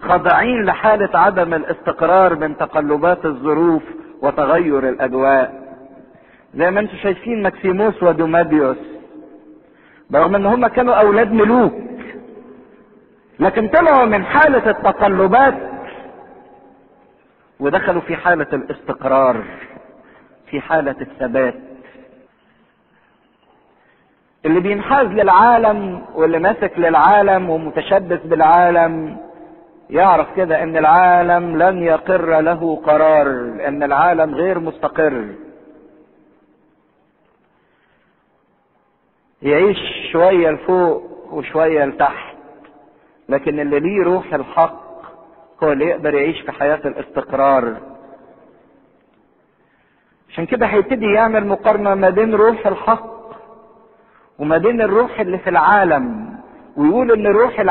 خاضعين 0.00 0.64
لحالة 0.64 1.18
عدم 1.18 1.54
الاستقرار 1.54 2.34
من 2.34 2.56
تقلبات 2.56 3.24
الظروف 3.26 3.82
وتغير 4.22 4.88
الأجواء. 4.88 5.66
زي 6.54 6.70
ما 6.70 6.80
أنتم 6.80 6.96
شايفين 6.96 7.42
مكسيموس 7.42 8.02
ودوماديوس. 8.02 8.76
برغم 10.10 10.34
ان 10.34 10.46
هم 10.46 10.66
كانوا 10.66 10.94
أولاد 10.94 11.32
ملوك 11.32 11.74
لكن 13.40 13.68
طلعوا 13.68 14.04
من 14.04 14.24
حالة 14.24 14.70
التقلبات 14.70 15.54
ودخلوا 17.60 18.00
في 18.00 18.16
حالة 18.16 18.46
الاستقرار 18.52 19.44
في 20.50 20.60
حالة 20.60 20.96
الثبات. 21.00 21.54
اللي 24.46 24.60
بينحاز 24.60 25.06
للعالم 25.06 26.04
واللي 26.14 26.38
ماسك 26.38 26.72
للعالم 26.76 27.50
ومتشبث 27.50 28.26
بالعالم 28.26 29.16
يعرف 29.90 30.26
كده 30.36 30.62
إن 30.62 30.76
العالم 30.76 31.62
لن 31.62 31.82
يقر 31.82 32.40
له 32.40 32.76
قرار 32.86 33.28
لأن 33.28 33.82
العالم 33.82 34.34
غير 34.34 34.58
مستقر. 34.58 35.24
يعيش 39.42 39.78
شوية 40.12 40.50
لفوق 40.50 41.02
وشوية 41.32 41.84
لتحت 41.84 42.36
لكن 43.28 43.60
اللي 43.60 43.80
ليه 43.80 44.02
روح 44.04 44.34
الحق 44.34 44.86
هو 45.62 45.72
اللي 45.72 45.84
يقدر 45.84 46.14
يعيش 46.14 46.40
في 46.40 46.52
حياة 46.52 46.80
الاستقرار. 46.84 47.76
عشان 50.30 50.46
كده 50.46 50.66
هيبتدي 50.66 51.06
يعمل 51.06 51.46
مقارنة 51.46 51.94
ما 51.94 52.10
بين 52.10 52.34
روح 52.34 52.66
الحق 52.66 53.15
وما 54.38 54.58
بين 54.58 54.80
الروح 54.82 55.20
اللي 55.20 55.38
في 55.38 55.50
العالم 55.50 56.26
ويقول 56.76 57.12
إن 57.12 57.26
روح 57.26 57.60
العالم 57.60 57.64